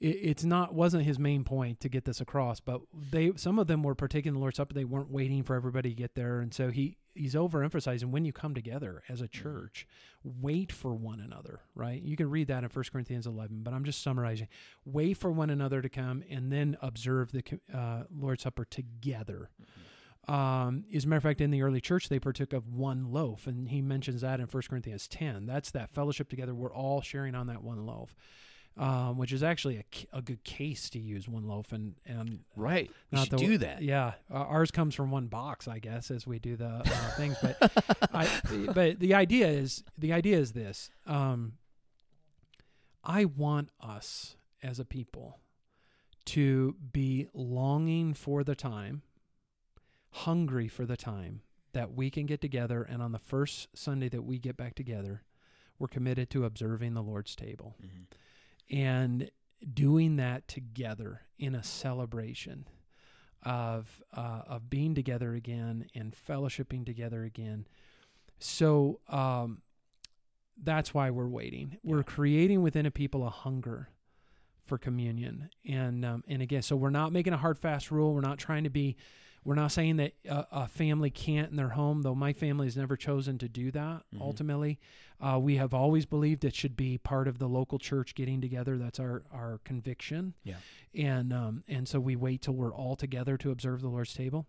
it, 0.00 0.06
it's 0.06 0.44
not 0.44 0.74
wasn't 0.74 1.04
his 1.04 1.18
main 1.18 1.44
point 1.44 1.80
to 1.80 1.88
get 1.88 2.04
this 2.04 2.20
across, 2.20 2.60
but 2.60 2.80
they 3.10 3.32
some 3.36 3.58
of 3.58 3.66
them 3.66 3.82
were 3.82 3.94
partaking 3.94 4.34
the 4.34 4.38
Lord's 4.38 4.58
Supper. 4.58 4.74
They 4.74 4.84
weren't 4.84 5.10
waiting 5.10 5.42
for 5.42 5.56
everybody 5.56 5.90
to 5.90 5.94
get 5.94 6.14
there, 6.14 6.40
and 6.40 6.54
so 6.54 6.70
he 6.70 6.96
he's 7.14 7.34
overemphasizing 7.34 8.06
when 8.06 8.24
you 8.24 8.32
come 8.32 8.54
together 8.54 9.02
as 9.08 9.20
a 9.20 9.28
church, 9.28 9.86
wait 10.22 10.70
for 10.70 10.94
one 10.94 11.20
another. 11.20 11.60
Right? 11.74 12.00
You 12.00 12.16
can 12.16 12.30
read 12.30 12.48
that 12.48 12.62
in 12.62 12.68
First 12.68 12.92
Corinthians 12.92 13.26
11, 13.26 13.62
but 13.62 13.74
I'm 13.74 13.84
just 13.84 14.02
summarizing. 14.02 14.48
Wait 14.84 15.16
for 15.16 15.30
one 15.32 15.50
another 15.50 15.82
to 15.82 15.88
come, 15.88 16.22
and 16.30 16.52
then 16.52 16.76
observe 16.80 17.32
the 17.32 17.42
uh, 17.74 18.04
Lord's 18.16 18.44
Supper 18.44 18.64
together. 18.64 19.50
Um, 20.28 20.84
as 20.94 21.04
a 21.04 21.08
matter 21.08 21.18
of 21.18 21.22
fact, 21.22 21.40
in 21.40 21.50
the 21.50 21.62
early 21.62 21.80
church, 21.80 22.08
they 22.08 22.18
partook 22.18 22.52
of 22.52 22.66
one 22.68 23.12
loaf, 23.12 23.46
and 23.46 23.68
he 23.68 23.80
mentions 23.80 24.22
that 24.22 24.40
in 24.40 24.46
1 24.46 24.62
Corinthians 24.68 25.06
10. 25.06 25.46
That's 25.46 25.70
that 25.70 25.90
fellowship 25.90 26.28
together. 26.28 26.54
We're 26.54 26.72
all 26.74 27.00
sharing 27.00 27.34
on 27.36 27.46
that 27.46 27.62
one 27.62 27.86
loaf, 27.86 28.16
um, 28.76 29.18
which 29.18 29.32
is 29.32 29.44
actually 29.44 29.76
a, 29.76 30.16
a, 30.18 30.22
good 30.22 30.42
case 30.42 30.90
to 30.90 30.98
use 30.98 31.28
one 31.28 31.46
loaf 31.46 31.70
and 31.70 31.94
and 32.04 32.40
Right. 32.56 32.90
We 33.12 33.16
not 33.16 33.28
should 33.28 33.38
the- 33.38 33.46
do 33.46 33.58
that. 33.58 33.82
Yeah, 33.82 34.14
uh, 34.28 34.34
ours 34.34 34.72
comes 34.72 34.96
from 34.96 35.12
one 35.12 35.28
box, 35.28 35.68
I 35.68 35.78
guess, 35.78 36.10
as 36.10 36.26
we 36.26 36.40
do 36.40 36.56
the 36.56 36.82
uh, 36.84 37.10
things. 37.16 37.36
But 37.40 37.56
I, 38.12 38.28
but 38.74 38.98
the 38.98 39.14
idea 39.14 39.46
is 39.46 39.84
the 39.96 40.12
idea 40.12 40.38
is 40.38 40.52
this. 40.52 40.90
Um, 41.06 41.52
I 43.04 43.24
want 43.26 43.68
us 43.80 44.36
as 44.60 44.80
a 44.80 44.84
people 44.84 45.38
to 46.26 46.74
be 46.92 47.28
longing 47.32 48.12
for 48.12 48.42
the 48.42 48.56
time, 48.56 49.02
hungry 50.24 50.68
for 50.68 50.86
the 50.86 50.96
time 50.96 51.42
that 51.72 51.92
we 51.94 52.10
can 52.10 52.26
get 52.26 52.40
together, 52.40 52.82
and 52.82 53.02
on 53.02 53.12
the 53.12 53.18
first 53.18 53.68
Sunday 53.76 54.08
that 54.08 54.22
we 54.22 54.38
get 54.38 54.56
back 54.56 54.74
together, 54.74 55.22
we're 55.78 55.88
committed 55.88 56.30
to 56.30 56.44
observing 56.44 56.94
the 56.94 57.02
Lord's 57.02 57.36
table 57.36 57.76
Mhm. 57.82 58.06
and 58.70 59.30
doing 59.74 60.16
that 60.16 60.48
together 60.48 61.22
in 61.38 61.54
a 61.54 61.62
celebration 61.62 62.66
of 63.42 64.02
uh, 64.12 64.42
of 64.46 64.70
being 64.70 64.94
together 64.94 65.34
again 65.34 65.86
and 65.94 66.14
fellowshipping 66.14 66.84
together 66.86 67.22
again. 67.24 67.66
So 68.38 69.00
um, 69.08 69.62
that's 70.56 70.92
why 70.94 71.10
we're 71.10 71.28
waiting. 71.28 71.78
We're 71.84 72.02
creating 72.02 72.62
within 72.62 72.86
a 72.86 72.90
people 72.90 73.26
a 73.26 73.30
hunger 73.30 73.90
for 74.62 74.78
communion, 74.78 75.50
and 75.64 76.04
um, 76.04 76.24
and 76.26 76.40
again, 76.42 76.62
so 76.62 76.74
we're 76.74 76.90
not 76.90 77.12
making 77.12 77.34
a 77.34 77.38
hard 77.38 77.58
fast 77.58 77.90
rule. 77.90 78.14
We're 78.14 78.20
not 78.22 78.38
trying 78.38 78.64
to 78.64 78.70
be. 78.70 78.96
We're 79.46 79.54
not 79.54 79.70
saying 79.70 79.96
that 79.98 80.12
a, 80.28 80.46
a 80.50 80.68
family 80.68 81.08
can't 81.08 81.50
in 81.50 81.56
their 81.56 81.68
home, 81.70 82.02
though 82.02 82.16
my 82.16 82.32
family 82.32 82.66
has 82.66 82.76
never 82.76 82.96
chosen 82.96 83.38
to 83.38 83.48
do 83.48 83.70
that. 83.70 84.02
Mhm. 84.12 84.20
Ultimately, 84.20 84.80
uh, 85.20 85.38
we 85.40 85.56
have 85.56 85.72
always 85.72 86.04
believed 86.04 86.44
it 86.44 86.54
should 86.54 86.76
be 86.76 86.98
part 86.98 87.28
of 87.28 87.38
the 87.38 87.48
local 87.48 87.78
church 87.78 88.16
getting 88.16 88.40
together. 88.40 88.76
That's 88.76 88.98
our, 88.98 89.22
our 89.32 89.60
conviction. 89.64 90.34
Yeah. 90.42 90.56
And 90.94 91.32
um, 91.32 91.62
and 91.68 91.86
so 91.86 92.00
we 92.00 92.16
wait 92.16 92.42
till 92.42 92.54
we're 92.54 92.74
all 92.74 92.96
together 92.96 93.36
to 93.38 93.50
observe 93.52 93.82
the 93.82 93.88
Lord's 93.88 94.12
table. 94.14 94.46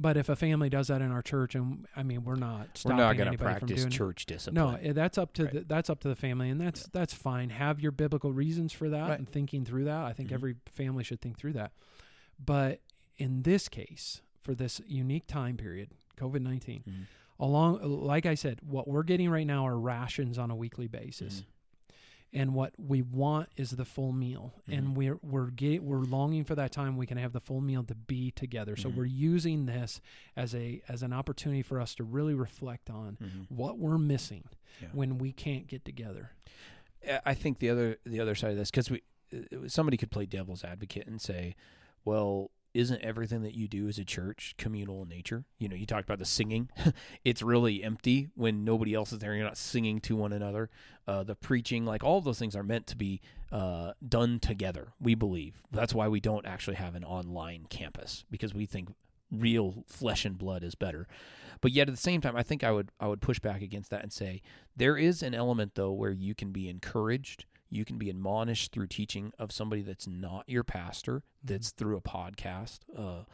But 0.00 0.16
if 0.16 0.28
a 0.28 0.34
family 0.34 0.68
does 0.68 0.88
that 0.88 1.00
in 1.00 1.12
our 1.12 1.22
church, 1.22 1.54
and 1.54 1.86
I 1.94 2.02
mean, 2.02 2.24
we're 2.24 2.34
not 2.34 2.82
We're 2.84 2.94
not 2.94 3.16
going 3.16 3.30
to 3.30 3.38
from 3.38 3.46
practice 3.46 3.80
doing 3.82 3.90
church 3.90 4.26
discipline. 4.26 4.80
No, 4.82 4.92
that's 4.92 5.16
up 5.16 5.32
to 5.34 5.44
Right. 5.44 5.52
the, 5.54 5.60
that's 5.60 5.88
up 5.90 6.00
to 6.00 6.08
the 6.08 6.16
family, 6.16 6.50
and 6.50 6.60
that's 6.60 6.88
that's 6.88 7.14
fine. 7.14 7.50
Have 7.50 7.78
your 7.78 7.92
biblical 7.92 8.32
reasons 8.32 8.72
for 8.72 8.88
that 8.88 9.10
Right. 9.10 9.18
and 9.18 9.28
thinking 9.28 9.64
through 9.64 9.84
that. 9.84 10.04
I 10.04 10.12
think 10.12 10.30
Mhm. 10.30 10.34
every 10.34 10.56
family 10.66 11.04
should 11.04 11.20
think 11.20 11.38
through 11.38 11.52
that. 11.52 11.72
But 12.44 12.80
in 13.22 13.42
this 13.42 13.68
case, 13.68 14.20
for 14.40 14.54
this 14.54 14.80
unique 14.86 15.26
time 15.26 15.56
period, 15.56 15.90
COVID 16.16 16.42
nineteen, 16.42 16.82
Mhm. 16.86 17.06
along 17.38 17.80
like 17.82 18.26
I 18.26 18.34
said, 18.34 18.60
what 18.62 18.88
we're 18.88 19.04
getting 19.04 19.30
right 19.30 19.46
now 19.46 19.66
are 19.66 19.78
rations 19.78 20.38
on 20.38 20.50
a 20.50 20.56
weekly 20.56 20.88
basis. 20.88 21.40
Mhm. 21.42 21.44
And 22.34 22.54
what 22.54 22.72
we 22.78 23.02
want 23.02 23.50
is 23.58 23.72
the 23.72 23.84
full 23.84 24.10
meal, 24.12 24.54
Mhm. 24.66 24.78
and 24.78 24.96
we're 24.96 25.18
we're 25.22 25.50
get, 25.50 25.82
we're 25.84 25.98
longing 26.00 26.44
for 26.44 26.54
that 26.54 26.72
time 26.72 26.96
we 26.96 27.06
can 27.06 27.18
have 27.18 27.32
the 27.32 27.40
full 27.40 27.60
meal 27.60 27.84
to 27.84 27.94
be 27.94 28.30
together. 28.30 28.74
So 28.74 28.90
Mhm. 28.90 28.94
we're 28.96 29.04
using 29.04 29.66
this 29.66 30.00
as 30.34 30.54
a 30.54 30.82
as 30.88 31.02
an 31.02 31.12
opportunity 31.12 31.62
for 31.62 31.80
us 31.80 31.94
to 31.96 32.04
really 32.04 32.34
reflect 32.34 32.90
on 32.90 33.16
Mhm. 33.20 33.46
what 33.50 33.78
we're 33.78 33.98
missing 33.98 34.44
Yeah. 34.80 34.88
when 34.92 35.18
we 35.18 35.30
can't 35.32 35.66
get 35.68 35.84
together. 35.84 36.32
I- 37.06 37.20
I 37.26 37.34
think 37.34 37.58
the 37.58 37.68
other 37.68 37.98
the 38.04 38.18
other 38.18 38.34
side 38.34 38.50
of 38.52 38.56
this 38.56 38.70
because 38.70 38.90
we 38.90 39.02
uh, 39.32 39.68
somebody 39.68 39.96
could 39.96 40.10
play 40.10 40.26
devil's 40.26 40.62
advocate 40.64 41.06
and 41.06 41.20
say, 41.20 41.54
well, 42.04 42.50
isn't 42.74 43.02
everything 43.02 43.42
that 43.42 43.54
you 43.54 43.68
do 43.68 43.88
as 43.88 43.98
a 43.98 44.04
church 44.04 44.54
communal 44.58 45.02
in 45.02 45.08
nature? 45.08 45.44
You 45.58 45.68
know, 45.68 45.76
you 45.76 45.86
talked 45.86 46.04
about 46.04 46.18
the 46.18 46.24
singing. 46.24 46.70
it's 47.24 47.42
really 47.42 47.82
empty 47.82 48.28
when 48.34 48.64
nobody 48.64 48.94
else 48.94 49.12
is 49.12 49.18
there. 49.18 49.34
You're 49.34 49.44
not 49.44 49.56
singing 49.56 50.00
to 50.02 50.16
one 50.16 50.32
another. 50.32 50.70
Uh, 51.06 51.22
the 51.22 51.34
preaching, 51.34 51.84
like 51.84 52.02
all 52.02 52.20
those 52.20 52.38
things 52.38 52.56
are 52.56 52.62
meant 52.62 52.86
to 52.88 52.96
be 52.96 53.20
uh, 53.50 53.92
done 54.06 54.38
together, 54.38 54.92
we 55.00 55.14
believe. 55.14 55.62
That's 55.70 55.94
why 55.94 56.08
we 56.08 56.20
don't 56.20 56.46
actually 56.46 56.76
have 56.76 56.94
an 56.94 57.04
online 57.04 57.66
campus 57.68 58.24
because 58.30 58.54
we 58.54 58.66
think 58.66 58.88
real 59.30 59.84
flesh 59.86 60.24
and 60.24 60.38
blood 60.38 60.62
is 60.62 60.74
better. 60.74 61.06
But 61.60 61.72
yet 61.72 61.88
at 61.88 61.94
the 61.94 62.00
same 62.00 62.20
time, 62.20 62.36
I 62.36 62.42
think 62.42 62.64
I 62.64 62.72
would 62.72 62.90
I 63.00 63.06
would 63.06 63.20
push 63.20 63.38
back 63.38 63.62
against 63.62 63.90
that 63.90 64.02
and 64.02 64.12
say 64.12 64.42
there 64.76 64.96
is 64.96 65.22
an 65.22 65.34
element 65.34 65.74
though 65.74 65.92
where 65.92 66.10
you 66.10 66.34
can 66.34 66.50
be 66.50 66.68
encouraged, 66.68 67.46
you 67.72 67.84
can 67.84 67.96
be 67.96 68.10
admonished 68.10 68.72
through 68.72 68.86
teaching 68.86 69.32
of 69.38 69.50
somebody 69.50 69.82
that's 69.82 70.06
not 70.06 70.44
your 70.46 70.62
pastor, 70.62 71.22
that's 71.42 71.70
through 71.70 71.96
a 71.96 72.02
podcast, 72.02 72.80
uh, 72.96 73.24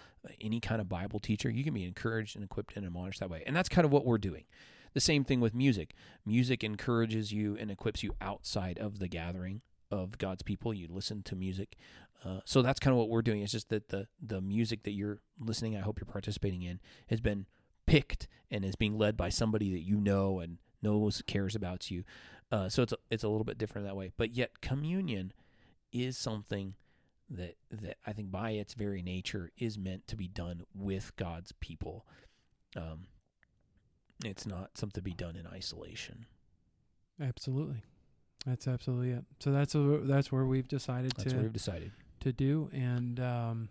any 0.40 0.60
kind 0.60 0.80
of 0.80 0.88
Bible 0.88 1.18
teacher. 1.18 1.50
You 1.50 1.64
can 1.64 1.74
be 1.74 1.84
encouraged 1.84 2.36
and 2.36 2.44
equipped 2.44 2.76
and 2.76 2.86
admonished 2.86 3.20
that 3.20 3.30
way, 3.30 3.42
and 3.46 3.56
that's 3.56 3.68
kind 3.68 3.84
of 3.84 3.90
what 3.90 4.04
we're 4.04 4.18
doing. 4.18 4.44
The 4.94 5.00
same 5.00 5.24
thing 5.24 5.40
with 5.40 5.54
music. 5.54 5.94
Music 6.24 6.64
encourages 6.64 7.32
you 7.32 7.56
and 7.58 7.70
equips 7.70 8.02
you 8.02 8.14
outside 8.20 8.78
of 8.78 9.00
the 9.00 9.08
gathering 9.08 9.62
of 9.90 10.18
God's 10.18 10.42
people. 10.42 10.72
You 10.72 10.86
listen 10.88 11.22
to 11.24 11.36
music. 11.36 11.76
Uh, 12.24 12.40
so 12.44 12.62
that's 12.62 12.80
kind 12.80 12.92
of 12.92 12.98
what 12.98 13.08
we're 13.08 13.22
doing. 13.22 13.42
It's 13.42 13.52
just 13.52 13.68
that 13.70 13.88
the 13.88 14.06
the 14.20 14.40
music 14.40 14.84
that 14.84 14.92
you're 14.92 15.18
listening, 15.38 15.76
I 15.76 15.80
hope 15.80 15.98
you're 16.00 16.12
participating 16.12 16.62
in, 16.62 16.80
has 17.08 17.20
been 17.20 17.46
picked 17.86 18.28
and 18.50 18.64
is 18.64 18.76
being 18.76 18.96
led 18.96 19.16
by 19.16 19.28
somebody 19.28 19.72
that 19.72 19.82
you 19.82 19.96
know 20.00 20.40
and 20.40 20.58
knows 20.82 21.22
cares 21.26 21.54
about 21.54 21.90
you. 21.90 22.04
Uh, 22.50 22.68
so 22.68 22.82
it's 22.82 22.92
a, 22.92 22.96
it's 23.10 23.24
a 23.24 23.28
little 23.28 23.44
bit 23.44 23.58
different 23.58 23.86
that 23.86 23.96
way. 23.96 24.10
But 24.16 24.34
yet 24.34 24.60
communion 24.60 25.32
is 25.92 26.16
something 26.16 26.74
that 27.30 27.56
that 27.70 27.98
I 28.06 28.12
think 28.12 28.30
by 28.30 28.52
its 28.52 28.74
very 28.74 29.02
nature 29.02 29.50
is 29.58 29.78
meant 29.78 30.06
to 30.08 30.16
be 30.16 30.28
done 30.28 30.62
with 30.74 31.14
God's 31.16 31.52
people. 31.52 32.06
Um, 32.76 33.06
it's 34.24 34.46
not 34.46 34.78
something 34.78 35.00
to 35.00 35.02
be 35.02 35.12
done 35.12 35.36
in 35.36 35.46
isolation. 35.46 36.26
Absolutely. 37.20 37.82
That's 38.46 38.66
absolutely 38.66 39.10
it. 39.10 39.24
So 39.40 39.50
that's 39.50 39.74
a, 39.74 40.00
that's 40.04 40.30
where 40.32 40.44
we've 40.44 40.68
decided 40.68 41.12
That's 41.16 41.32
to 41.32 41.38
we've 41.38 41.52
decided. 41.52 41.92
to 42.20 42.32
do, 42.32 42.70
and 42.72 43.18
um, 43.20 43.68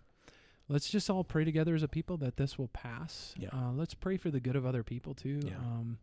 let's 0.68 0.90
just 0.90 1.10
all 1.10 1.24
pray 1.24 1.46
together 1.46 1.74
as 1.74 1.84
a 1.84 1.88
people 1.88 2.18
that 2.18 2.38
this 2.38 2.58
will 2.58 2.68
pass. 2.68 3.34
Yeah. 3.38 3.50
Uh, 3.54 3.72
let's 3.74 3.94
pray 3.94 4.18
for 4.18 4.30
the 4.30 4.40
good 4.40 4.56
of 4.56 4.66
other 4.66 4.84
people 4.84 5.14
too. 5.14 5.40
Yeah. 5.44 5.56
Um, 5.56 6.00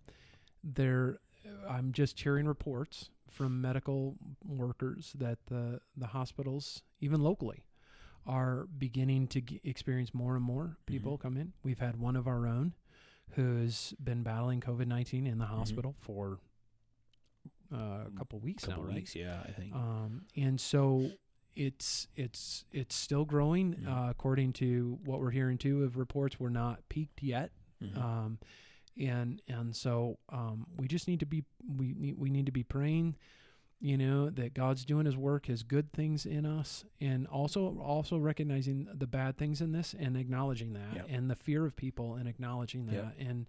there, 0.62 1.18
I'm 1.68 1.92
just 1.92 2.20
hearing 2.20 2.46
reports 2.46 3.10
from 3.30 3.60
medical 3.60 4.16
workers 4.46 5.12
that 5.18 5.38
the 5.46 5.80
the 5.96 6.08
hospitals, 6.08 6.82
even 7.00 7.20
locally, 7.22 7.64
are 8.26 8.66
beginning 8.78 9.26
to 9.28 9.40
g- 9.40 9.60
experience 9.64 10.14
more 10.14 10.34
and 10.36 10.44
more 10.44 10.76
people 10.86 11.18
come 11.18 11.36
in. 11.36 11.52
We've 11.62 11.78
had 11.80 11.98
one 12.00 12.16
of 12.16 12.26
our 12.26 12.46
own 12.46 12.74
who's 13.30 13.94
been 14.02 14.22
battling 14.22 14.60
COVID 14.60 14.86
nineteen 14.86 15.26
in 15.26 15.38
the 15.38 15.46
hospital 15.46 15.94
for 16.00 16.38
uh, 17.72 18.04
a 18.06 18.10
couple 18.16 18.38
weeks 18.38 18.64
Couple 18.66 18.82
now, 18.84 18.88
right? 18.88 18.96
weeks, 18.96 19.14
yeah, 19.16 19.38
I 19.46 19.50
think. 19.52 19.74
Um, 19.74 20.26
and 20.36 20.60
so 20.60 21.10
it's 21.56 22.08
it's 22.16 22.64
it's 22.72 22.94
still 22.94 23.24
growing 23.24 23.74
Mhm. 23.74 23.88
uh, 23.88 24.10
according 24.10 24.52
to 24.54 24.98
what 25.04 25.20
we're 25.20 25.30
hearing 25.30 25.58
too 25.58 25.82
of 25.84 25.96
reports. 25.96 26.38
We're 26.38 26.50
not 26.50 26.88
peaked 26.88 27.22
yet, 27.22 27.50
Mhm. 27.82 27.96
um, 27.96 28.38
and 28.98 29.40
and 29.48 29.74
so 29.74 30.18
um, 30.30 30.66
we 30.78 30.86
just 30.88 31.08
need 31.08 31.20
to 31.20 31.26
be 31.26 31.44
we 31.76 31.94
need 31.96 32.16
we 32.18 32.30
need 32.30 32.46
to 32.46 32.52
be 32.52 32.62
praying. 32.62 33.16
You 33.80 33.98
know 33.98 34.30
that 34.30 34.54
God's 34.54 34.84
doing 34.84 35.04
His 35.04 35.16
work, 35.16 35.46
His 35.46 35.62
good 35.62 35.92
things 35.92 36.24
in 36.24 36.46
us, 36.46 36.84
and 37.00 37.26
also 37.26 37.78
also 37.80 38.16
recognizing 38.18 38.88
the 38.94 39.06
bad 39.06 39.36
things 39.36 39.60
in 39.60 39.72
this 39.72 39.94
and 39.98 40.16
acknowledging 40.16 40.72
that, 40.74 40.94
Yep. 40.94 41.06
and 41.10 41.30
the 41.30 41.34
fear 41.36 41.66
of 41.66 41.76
people 41.76 42.14
and 42.14 42.26
acknowledging 42.28 42.86
that, 42.86 42.94
Yep. 42.94 43.14
and 43.18 43.46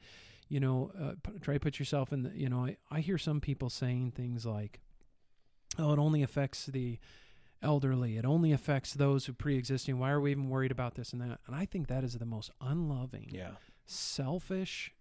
you 0.50 0.60
know, 0.60 0.92
uh, 1.00 1.14
p- 1.24 1.40
try 1.40 1.54
to 1.56 1.60
put 1.60 1.80
yourself 1.80 2.12
in 2.14 2.24
the, 2.24 2.32
you 2.36 2.50
know, 2.50 2.66
I, 2.66 2.78
I 2.92 3.00
hear 3.00 3.18
some 3.18 3.40
people 3.42 3.70
saying 3.70 4.12
things 4.12 4.46
like, 4.46 4.80
oh, 5.80 5.92
it 5.94 5.98
only 6.00 6.22
affects 6.22 6.68
the 6.68 7.00
elderly. 7.64 8.18
It 8.18 8.26
only 8.26 8.52
affects 8.52 8.94
those 8.94 9.26
who 9.26 9.34
pre-existing. 9.34 9.98
Why 9.98 10.12
are 10.12 10.22
we 10.22 10.30
even 10.32 10.50
worried 10.50 10.70
about 10.72 10.94
this 10.96 11.14
and 11.14 11.22
that? 11.22 11.40
And 11.48 11.56
I 11.56 11.66
think 11.66 11.88
that 11.88 12.04
is 12.04 12.14
the 12.20 12.26
most 12.28 12.52
unloving, 12.62 13.30
yeah. 13.32 13.52
selfish 13.86 14.92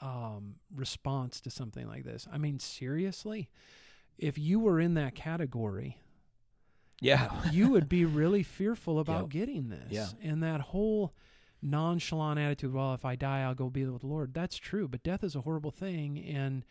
um, 0.00 0.56
response 0.74 1.40
to 1.42 1.50
something 1.50 1.86
like 1.86 2.04
this. 2.04 2.26
I 2.32 2.38
mean, 2.38 2.58
seriously, 2.58 3.48
if 4.18 4.38
you 4.38 4.58
were 4.60 4.80
in 4.80 4.94
that 4.94 5.14
category, 5.14 5.98
Yeah. 7.00 7.30
you 7.50 7.70
would 7.70 7.88
be 7.88 8.04
really 8.20 8.42
fearful 8.42 8.98
about 8.98 9.22
Yep. 9.24 9.28
getting 9.30 9.68
this. 9.68 9.90
Yeah. 9.90 10.08
And 10.22 10.42
that 10.42 10.60
whole 10.60 11.14
nonchalant 11.62 12.38
attitude, 12.38 12.72
well, 12.72 12.94
if 12.94 13.04
I 13.04 13.16
die, 13.16 13.42
I'll 13.42 13.54
go 13.54 13.68
be 13.70 13.84
with 13.84 14.00
the 14.02 14.06
Lord. 14.06 14.32
That's 14.34 14.56
true, 14.56 14.88
but 14.88 15.02
death 15.02 15.22
is 15.24 15.34
a 15.36 15.42
horrible 15.42 15.70
thing. 15.70 16.18
And 16.18 16.64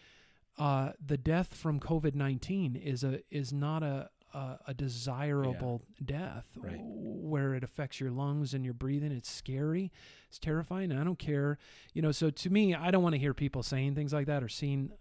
uh, 0.57 0.91
the 1.03 1.17
death 1.17 1.53
from 1.53 1.79
COVID 1.79 2.15
19 2.15 2.75
is 2.75 3.03
a 3.03 3.21
is 3.29 3.53
not 3.53 3.81
a, 3.83 4.09
a, 4.33 4.57
a 4.67 4.73
desirable 4.73 5.81
death 6.03 6.45
Right. 6.55 6.79
where 6.81 7.53
it 7.55 7.63
affects 7.63 7.99
your 7.99 8.11
lungs 8.11 8.53
and 8.53 8.63
your 8.63 8.73
breathing. 8.73 9.11
It's 9.11 9.29
scary. 9.31 9.91
It's 10.27 10.39
terrifying. 10.39 10.91
I 10.91 11.03
don't 11.03 11.19
care. 11.19 11.57
You 11.93 12.01
know, 12.01 12.11
so 12.11 12.29
to 12.29 12.49
me, 12.49 12.75
I 12.75 12.91
don't 12.91 13.03
want 13.03 13.13
to 13.15 13.19
hear 13.19 13.33
people 13.33 13.63
saying 13.63 13.95
things 13.95 14.13
like 14.13 14.27
that 14.27 14.43
or 14.43 14.49
seeing. 14.49 14.91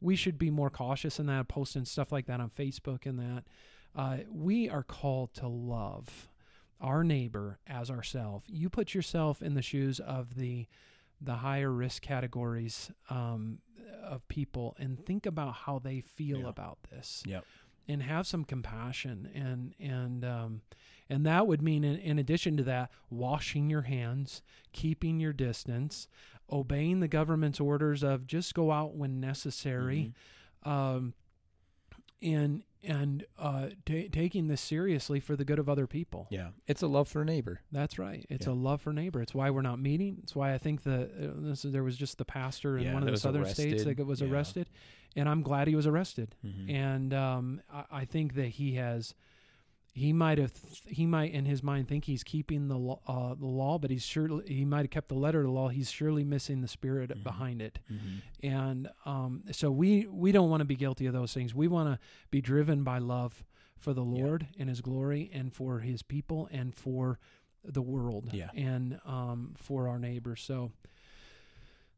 We 0.00 0.14
should 0.16 0.38
be 0.38 0.50
more 0.50 0.70
cautious 0.70 1.18
in 1.18 1.26
that, 1.26 1.48
posting 1.48 1.84
stuff 1.84 2.12
like 2.12 2.26
that 2.26 2.40
on 2.40 2.50
Facebook 2.50 3.04
and 3.04 3.18
that. 3.18 3.44
Uh, 3.96 4.18
we 4.30 4.68
are 4.68 4.82
called 4.84 5.34
to 5.34 5.48
love 5.48 6.28
our 6.80 7.02
neighbor 7.02 7.58
as 7.66 7.90
ourselves. 7.90 8.44
You 8.48 8.68
put 8.70 8.94
yourself 8.94 9.42
in 9.42 9.54
the 9.54 9.62
shoes 9.62 9.98
of 10.00 10.36
the 10.36 10.66
the 11.20 11.34
higher 11.34 11.72
risk 11.72 12.00
categories 12.02 12.92
um, 13.10 13.58
of 14.04 14.28
people 14.28 14.76
and 14.78 15.04
think 15.04 15.26
about 15.26 15.52
how 15.52 15.80
they 15.80 16.00
feel 16.00 16.42
Yeah. 16.42 16.48
about 16.48 16.78
this 16.90 17.24
Yep. 17.26 17.44
And 17.88 18.02
have 18.02 18.26
some 18.26 18.44
compassion 18.44 19.28
and 19.34 19.74
and 19.80 20.24
um, 20.24 20.60
and 21.08 21.24
that 21.24 21.46
would 21.46 21.62
mean 21.62 21.84
in, 21.84 21.96
in 21.96 22.18
addition 22.18 22.56
to 22.56 22.62
that 22.62 22.90
washing 23.10 23.70
your 23.70 23.82
hands 23.82 24.42
keeping 24.72 25.18
your 25.18 25.32
distance 25.32 26.06
obeying 26.52 27.00
the 27.00 27.08
government's 27.08 27.60
orders 27.60 28.02
of 28.02 28.26
just 28.26 28.54
go 28.54 28.70
out 28.70 28.94
when 28.94 29.20
necessary 29.20 30.12
um, 30.64 31.14
and 32.22 32.62
and 32.84 33.24
uh, 33.38 33.68
ta 33.84 33.94
taking 34.12 34.48
this 34.48 34.60
seriously 34.60 35.18
for 35.20 35.34
the 35.36 35.44
good 35.44 35.58
of 35.58 35.68
other 35.68 35.86
people 35.86 36.26
Yeah. 36.30 36.50
It's 36.66 36.82
a 36.82 36.86
love 36.86 37.08
for 37.08 37.24
neighbor. 37.24 37.60
that's 37.72 37.98
right. 37.98 38.24
It's 38.30 38.46
Yeah. 38.46 38.52
a 38.52 38.54
love 38.54 38.80
for 38.82 38.92
neighbor. 38.92 39.20
It's 39.20 39.34
why 39.34 39.50
we're 39.50 39.62
not 39.62 39.78
meeting. 39.80 40.18
It's 40.22 40.34
why 40.36 40.54
I 40.54 40.58
think 40.58 40.82
the 40.84 41.04
uh, 41.04 41.32
this, 41.48 41.62
there 41.62 41.82
was 41.84 41.96
just 41.96 42.18
the 42.18 42.24
pastor 42.24 42.78
in 42.78 42.84
Yeah, 42.84 42.94
one 42.94 43.02
of 43.02 43.10
the 43.10 43.16
southern 43.16 43.44
states 43.46 43.82
arrested. 43.82 43.96
that 43.96 44.04
was 44.06 44.20
Yeah. 44.20 44.28
arrested, 44.28 44.68
and 45.16 45.28
I'm 45.28 45.42
glad 45.42 45.66
he 45.68 45.74
was 45.74 45.86
arrested. 45.86 46.34
Mhm. 46.46 46.70
And 46.70 47.14
um, 47.14 47.60
I, 47.72 47.84
I 47.90 48.04
think 48.04 48.34
that 48.34 48.48
he 48.48 48.74
has, 48.74 49.14
he 49.98 50.12
might 50.12 50.38
have, 50.38 50.52
he 50.86 51.04
might 51.06 51.32
in 51.32 51.44
his 51.44 51.62
mind 51.62 51.88
think 51.88 52.04
he's 52.04 52.22
keeping 52.24 52.68
the 52.68 52.78
law, 52.78 53.00
uh, 53.06 53.34
the 53.34 53.46
law, 53.46 53.78
but 53.78 53.90
he's 53.90 54.04
surely 54.04 54.44
he 54.46 54.64
might 54.64 54.80
have 54.82 54.90
kept 54.90 55.08
the 55.08 55.14
letter 55.14 55.40
of 55.40 55.46
the 55.46 55.52
law. 55.52 55.68
He's 55.68 55.90
surely 55.90 56.24
missing 56.24 56.60
the 56.60 56.68
spirit 56.68 57.10
Mhm. 57.10 57.22
behind 57.24 57.60
it. 57.62 57.78
Mhm. 57.90 58.22
And 58.42 58.88
um, 59.04 59.42
so 59.52 59.70
we 59.70 60.06
we 60.06 60.32
don't 60.32 60.48
want 60.50 60.60
to 60.60 60.64
be 60.64 60.76
guilty 60.76 61.06
of 61.06 61.12
those 61.12 61.32
things. 61.34 61.54
We 61.54 61.68
want 61.68 61.88
to 61.94 61.98
be 62.30 62.40
driven 62.40 62.84
by 62.84 62.98
love 62.98 63.44
for 63.78 63.92
the 63.94 64.04
Yeah. 64.04 64.24
Lord 64.24 64.48
and 64.58 64.68
His 64.68 64.80
glory, 64.80 65.30
and 65.32 65.52
for 65.52 65.80
His 65.80 66.02
people, 66.02 66.48
and 66.50 66.74
for 66.74 67.18
the 67.64 67.82
world, 67.82 68.30
Yeah. 68.32 68.50
and 68.54 68.98
um, 69.04 69.52
for 69.56 69.88
our 69.88 69.98
neighbors. 69.98 70.40
So 70.42 70.72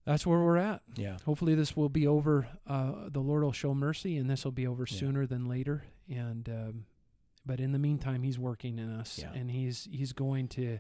that's 0.05 0.27
where 0.27 0.41
we're 0.41 0.57
at. 0.57 0.83
Yeah. 0.97 1.19
Hopefully, 1.25 1.55
this 1.55 1.77
will 1.77 1.89
be 1.89 2.07
over. 2.07 2.49
Uh, 2.67 3.09
the 3.11 3.21
Lord 3.21 3.43
will 3.43 3.53
show 3.53 3.75
mercy, 3.75 4.17
and 4.17 4.29
this 4.29 4.45
will 4.45 4.53
be 4.53 4.67
over 4.67 4.87
Yeah. 4.89 4.97
sooner 4.99 5.27
than 5.27 5.47
later. 5.47 5.85
And 6.09 6.49
um, 6.49 6.87
but 7.46 7.61
in 7.61 7.72
the 7.72 7.79
meantime, 7.79 8.22
He's 8.22 8.38
working 8.38 8.79
in 8.79 8.90
us, 8.90 9.18
Yeah. 9.18 9.33
and 9.33 9.50
He's 9.50 9.88
He's 9.90 10.12
going 10.12 10.48
to 10.48 10.79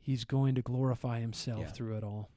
He's 0.00 0.24
going 0.24 0.54
to 0.56 0.62
glorify 0.62 1.20
Himself 1.20 1.60
Yeah. 1.60 1.66
through 1.68 1.96
it 1.96 2.04
all. 2.04 2.28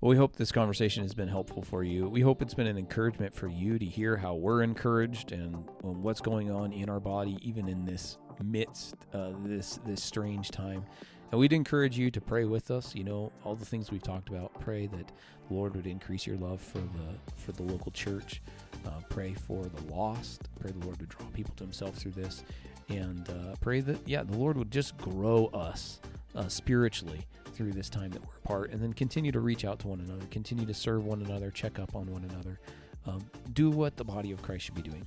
Well, 0.00 0.08
we 0.10 0.16
hope 0.16 0.36
this 0.36 0.50
conversation 0.50 1.02
has 1.02 1.12
been 1.14 1.28
helpful 1.28 1.60
for 1.62 1.84
you. 1.84 2.08
We 2.08 2.22
hope 2.22 2.40
it's 2.40 2.54
been 2.54 2.66
an 2.66 2.78
encouragement 2.78 3.34
for 3.34 3.48
you 3.48 3.78
to 3.78 3.84
hear 3.84 4.16
how 4.16 4.34
we're 4.34 4.62
encouraged 4.62 5.30
and 5.30 5.68
what's 5.82 6.22
going 6.22 6.50
on 6.50 6.72
in 6.72 6.88
our 6.88 7.00
body, 7.00 7.36
even 7.42 7.68
in 7.68 7.84
this 7.84 8.16
midst 8.42 8.94
uh, 9.12 9.32
this 9.44 9.78
this 9.84 10.02
strange 10.02 10.50
time. 10.50 10.84
And 11.30 11.38
we'd 11.38 11.52
encourage 11.52 11.96
you 11.96 12.10
to 12.10 12.20
pray 12.20 12.44
with 12.44 12.70
us. 12.70 12.94
You 12.94 13.04
know, 13.04 13.32
all 13.44 13.54
the 13.54 13.64
things 13.64 13.90
we've 13.90 14.02
talked 14.02 14.28
about. 14.28 14.58
Pray 14.60 14.86
that 14.86 15.06
the 15.48 15.54
Lord 15.54 15.76
would 15.76 15.86
increase 15.86 16.26
your 16.26 16.36
love 16.36 16.60
for 16.60 16.78
the 16.78 17.32
for 17.36 17.52
the 17.52 17.62
local 17.62 17.92
church. 17.92 18.42
Uh, 18.86 19.00
pray 19.08 19.34
for 19.34 19.64
the 19.64 19.94
lost. 19.94 20.48
Pray 20.58 20.72
the 20.72 20.84
Lord 20.84 21.00
would 21.00 21.08
draw 21.08 21.26
people 21.26 21.54
to 21.56 21.64
Himself 21.64 21.96
through 21.96 22.12
this, 22.12 22.44
and 22.88 23.28
uh, 23.28 23.54
pray 23.60 23.80
that 23.80 23.98
yeah, 24.06 24.22
the 24.22 24.36
Lord 24.36 24.56
would 24.56 24.70
just 24.70 24.96
grow 24.98 25.46
us 25.46 26.00
uh, 26.34 26.48
spiritually 26.48 27.26
through 27.52 27.72
this 27.72 27.90
time 27.90 28.10
that 28.10 28.22
we're 28.22 28.36
apart, 28.44 28.70
and 28.70 28.80
then 28.80 28.92
continue 28.92 29.32
to 29.32 29.40
reach 29.40 29.64
out 29.64 29.78
to 29.80 29.88
one 29.88 30.00
another, 30.00 30.24
continue 30.30 30.64
to 30.64 30.74
serve 30.74 31.04
one 31.04 31.20
another, 31.22 31.50
check 31.50 31.78
up 31.78 31.94
on 31.94 32.06
one 32.06 32.24
another, 32.24 32.58
um, 33.06 33.20
do 33.52 33.70
what 33.70 33.96
the 33.96 34.04
body 34.04 34.32
of 34.32 34.40
Christ 34.40 34.64
should 34.64 34.74
be 34.74 34.82
doing. 34.82 35.06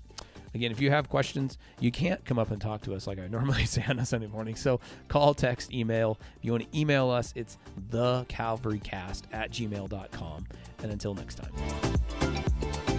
Again, 0.53 0.71
if 0.71 0.79
you 0.79 0.91
have 0.91 1.09
questions, 1.09 1.57
you 1.79 1.91
can't 1.91 2.23
come 2.25 2.37
up 2.37 2.51
and 2.51 2.61
talk 2.61 2.81
to 2.83 2.93
us 2.93 3.07
like 3.07 3.19
I 3.19 3.27
normally 3.27 3.65
say 3.67 3.83
on 3.87 3.99
a 3.99 4.05
Sunday 4.05 4.27
morning. 4.27 4.55
So 4.55 4.79
call, 5.07 5.33
text, 5.33 5.73
email. 5.73 6.19
If 6.37 6.45
you 6.45 6.51
want 6.51 6.71
to 6.71 6.79
email 6.79 7.09
us, 7.09 7.33
it's 7.35 7.57
thecalvarycast 7.89 9.23
at 9.31 9.51
gmail.com. 9.51 10.45
And 10.81 10.91
until 10.91 11.13
next 11.15 11.35
time. 11.35 12.92